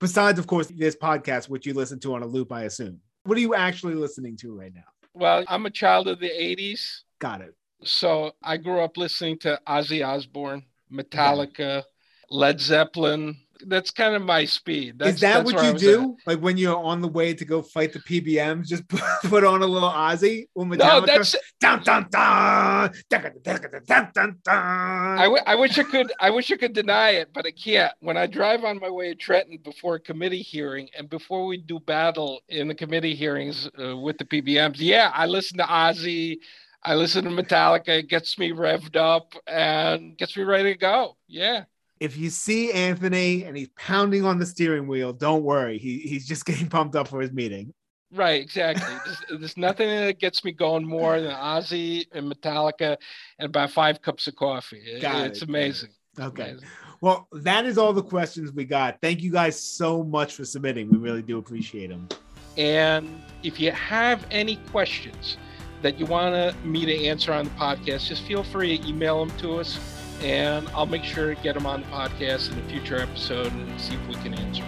Besides, 0.00 0.38
of 0.38 0.46
course, 0.46 0.66
this 0.66 0.96
podcast, 0.96 1.48
which 1.48 1.66
you 1.66 1.72
listen 1.72 1.98
to 2.00 2.14
on 2.14 2.22
a 2.22 2.26
loop, 2.26 2.52
I 2.52 2.64
assume. 2.64 3.00
What 3.24 3.38
are 3.38 3.40
you 3.40 3.54
actually 3.54 3.94
listening 3.94 4.36
to 4.38 4.54
right 4.54 4.72
now? 4.74 4.84
Well, 5.14 5.44
I'm 5.48 5.64
a 5.64 5.70
child 5.70 6.08
of 6.08 6.20
the 6.20 6.28
'80s. 6.30 6.80
Got 7.18 7.40
it. 7.40 7.54
So 7.84 8.32
I 8.42 8.56
grew 8.56 8.80
up 8.80 8.96
listening 8.96 9.38
to 9.40 9.60
Ozzy 9.66 10.06
Osbourne 10.06 10.64
Metallica, 10.92 11.82
Led 12.30 12.60
Zeppelin. 12.60 13.36
That's 13.66 13.90
kind 13.90 14.14
of 14.14 14.20
my 14.20 14.44
speed. 14.44 14.98
That's, 14.98 15.14
Is 15.14 15.20
that 15.20 15.42
what 15.42 15.64
you 15.64 15.72
do? 15.78 16.16
At. 16.20 16.26
Like 16.34 16.40
when 16.40 16.58
you're 16.58 16.76
on 16.76 17.00
the 17.00 17.08
way 17.08 17.32
to 17.32 17.44
go 17.44 17.62
fight 17.62 17.94
the 17.94 18.00
PBMs, 18.00 18.66
just 18.66 18.86
put 19.24 19.44
on 19.44 19.62
a 19.62 19.66
little 19.66 19.88
Ozzy 19.88 20.48
or 20.54 20.66
Metallica. 20.66 20.78
No, 20.78 21.00
that's 21.06 21.36
dun, 21.58 21.82
dun, 21.82 22.06
dun, 22.10 22.92
dun, 23.08 23.22
dun, 23.42 23.60
dun, 23.86 24.10
dun, 24.14 24.36
dun. 24.44 25.18
I, 25.18 25.22
w- 25.22 25.42
I 25.46 25.54
wish 25.54 25.78
I 25.78 25.84
could. 25.84 26.12
I 26.20 26.28
wish 26.28 26.52
I 26.52 26.56
could 26.56 26.74
deny 26.74 27.10
it, 27.12 27.30
but 27.32 27.46
I 27.46 27.50
can't. 27.50 27.94
When 28.00 28.18
I 28.18 28.26
drive 28.26 28.62
on 28.64 28.78
my 28.78 28.90
way 28.90 29.08
to 29.08 29.14
Trenton 29.14 29.58
before 29.64 29.94
a 29.94 30.00
committee 30.00 30.42
hearing 30.42 30.90
and 30.96 31.08
before 31.08 31.46
we 31.46 31.56
do 31.56 31.80
battle 31.80 32.42
in 32.50 32.68
the 32.68 32.74
committee 32.74 33.14
hearings 33.14 33.70
uh, 33.82 33.96
with 33.96 34.18
the 34.18 34.26
PBMs, 34.26 34.76
yeah, 34.78 35.10
I 35.14 35.24
listen 35.24 35.56
to 35.58 35.64
Ozzy. 35.64 36.40
I 36.86 36.94
listen 36.94 37.24
to 37.24 37.30
Metallica. 37.30 37.88
It 37.88 38.08
gets 38.08 38.38
me 38.38 38.52
revved 38.52 38.96
up 38.96 39.32
and 39.46 40.16
gets 40.16 40.36
me 40.36 40.44
ready 40.44 40.72
to 40.72 40.78
go. 40.78 41.16
Yeah. 41.26 41.64
if 41.98 42.16
you 42.16 42.30
see 42.30 42.70
Anthony 42.72 43.42
and 43.44 43.56
he's 43.56 43.70
pounding 43.76 44.24
on 44.24 44.38
the 44.38 44.46
steering 44.46 44.86
wheel, 44.86 45.12
don't 45.12 45.42
worry. 45.42 45.78
He, 45.78 45.98
he's 45.98 46.26
just 46.26 46.44
getting 46.50 46.68
pumped 46.68 46.94
up 46.94 47.08
for 47.08 47.20
his 47.20 47.32
meeting. 47.32 47.74
Right, 48.12 48.40
exactly. 48.40 48.86
there's, 49.04 49.22
there's 49.40 49.56
nothing 49.56 49.88
that 49.88 50.20
gets 50.20 50.44
me 50.44 50.52
going 50.52 50.86
more 50.86 51.20
than 51.20 51.32
Ozzy 51.32 52.06
and 52.12 52.32
Metallica 52.32 52.96
and 53.40 53.48
about 53.48 53.72
five 53.72 54.00
cups 54.00 54.28
of 54.28 54.36
coffee. 54.36 54.78
It- 54.78 55.02
Got 55.02 55.26
it's 55.26 55.38
it, 55.40 55.44
it. 55.44 55.48
amazing. 55.48 55.90
Okay. 56.20 56.50
Amazing. 56.50 56.68
Well, 57.02 57.28
that 57.32 57.66
is 57.66 57.76
all 57.76 57.92
the 57.92 58.02
questions 58.02 58.52
we 58.52 58.64
got. 58.64 59.00
Thank 59.02 59.22
you 59.22 59.30
guys 59.32 59.60
so 59.62 60.02
much 60.04 60.34
for 60.34 60.44
submitting. 60.44 60.88
We 60.88 60.96
really 60.98 61.20
do 61.22 61.36
appreciate 61.38 61.88
them. 61.90 62.08
And 62.56 63.22
if 63.42 63.60
you 63.60 63.70
have 63.72 64.24
any 64.30 64.56
questions 64.70 65.36
that 65.82 65.98
you 65.98 66.06
want 66.06 66.64
me 66.64 66.84
to 66.84 67.06
answer 67.06 67.32
on 67.32 67.44
the 67.44 67.50
podcast, 67.52 68.06
just 68.06 68.22
feel 68.22 68.42
free 68.42 68.78
to 68.78 68.88
email 68.88 69.24
them 69.24 69.36
to 69.38 69.56
us 69.56 69.78
and 70.22 70.68
I'll 70.70 70.86
make 70.86 71.04
sure 71.04 71.34
to 71.34 71.42
get 71.42 71.54
them 71.54 71.66
on 71.66 71.82
the 71.82 71.86
podcast 71.88 72.52
in 72.52 72.58
a 72.58 72.62
future 72.68 72.98
episode 72.98 73.52
and 73.52 73.80
see 73.80 73.94
if 73.94 74.08
we 74.08 74.14
can 74.14 74.34
answer. 74.34 74.64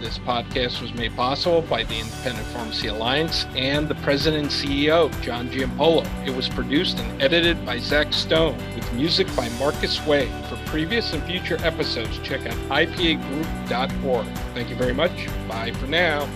This 0.00 0.18
podcast 0.18 0.82
was 0.82 0.92
made 0.94 1.14
possible 1.14 1.62
by 1.62 1.84
the 1.84 1.96
Independent 1.96 2.44
Pharmacy 2.48 2.88
Alliance 2.88 3.46
and 3.54 3.88
the 3.88 3.94
president 3.96 4.42
and 4.42 4.52
CEO, 4.52 5.22
John 5.22 5.48
Giampolo. 5.48 6.04
It 6.26 6.34
was 6.34 6.48
produced 6.48 6.98
and 6.98 7.22
edited 7.22 7.64
by 7.64 7.78
Zach 7.78 8.12
Stone 8.12 8.56
with 8.74 8.92
music 8.94 9.28
by 9.36 9.48
Marcus 9.60 10.04
Way. 10.04 10.28
For 10.48 10.56
previous 10.66 11.12
and 11.12 11.22
future 11.22 11.56
episodes, 11.60 12.18
check 12.24 12.44
out 12.46 12.54
ipagroup.org. 12.68 14.26
Thank 14.54 14.70
you 14.70 14.76
very 14.76 14.94
much. 14.94 15.28
Bye 15.46 15.70
for 15.70 15.86
now. 15.86 16.28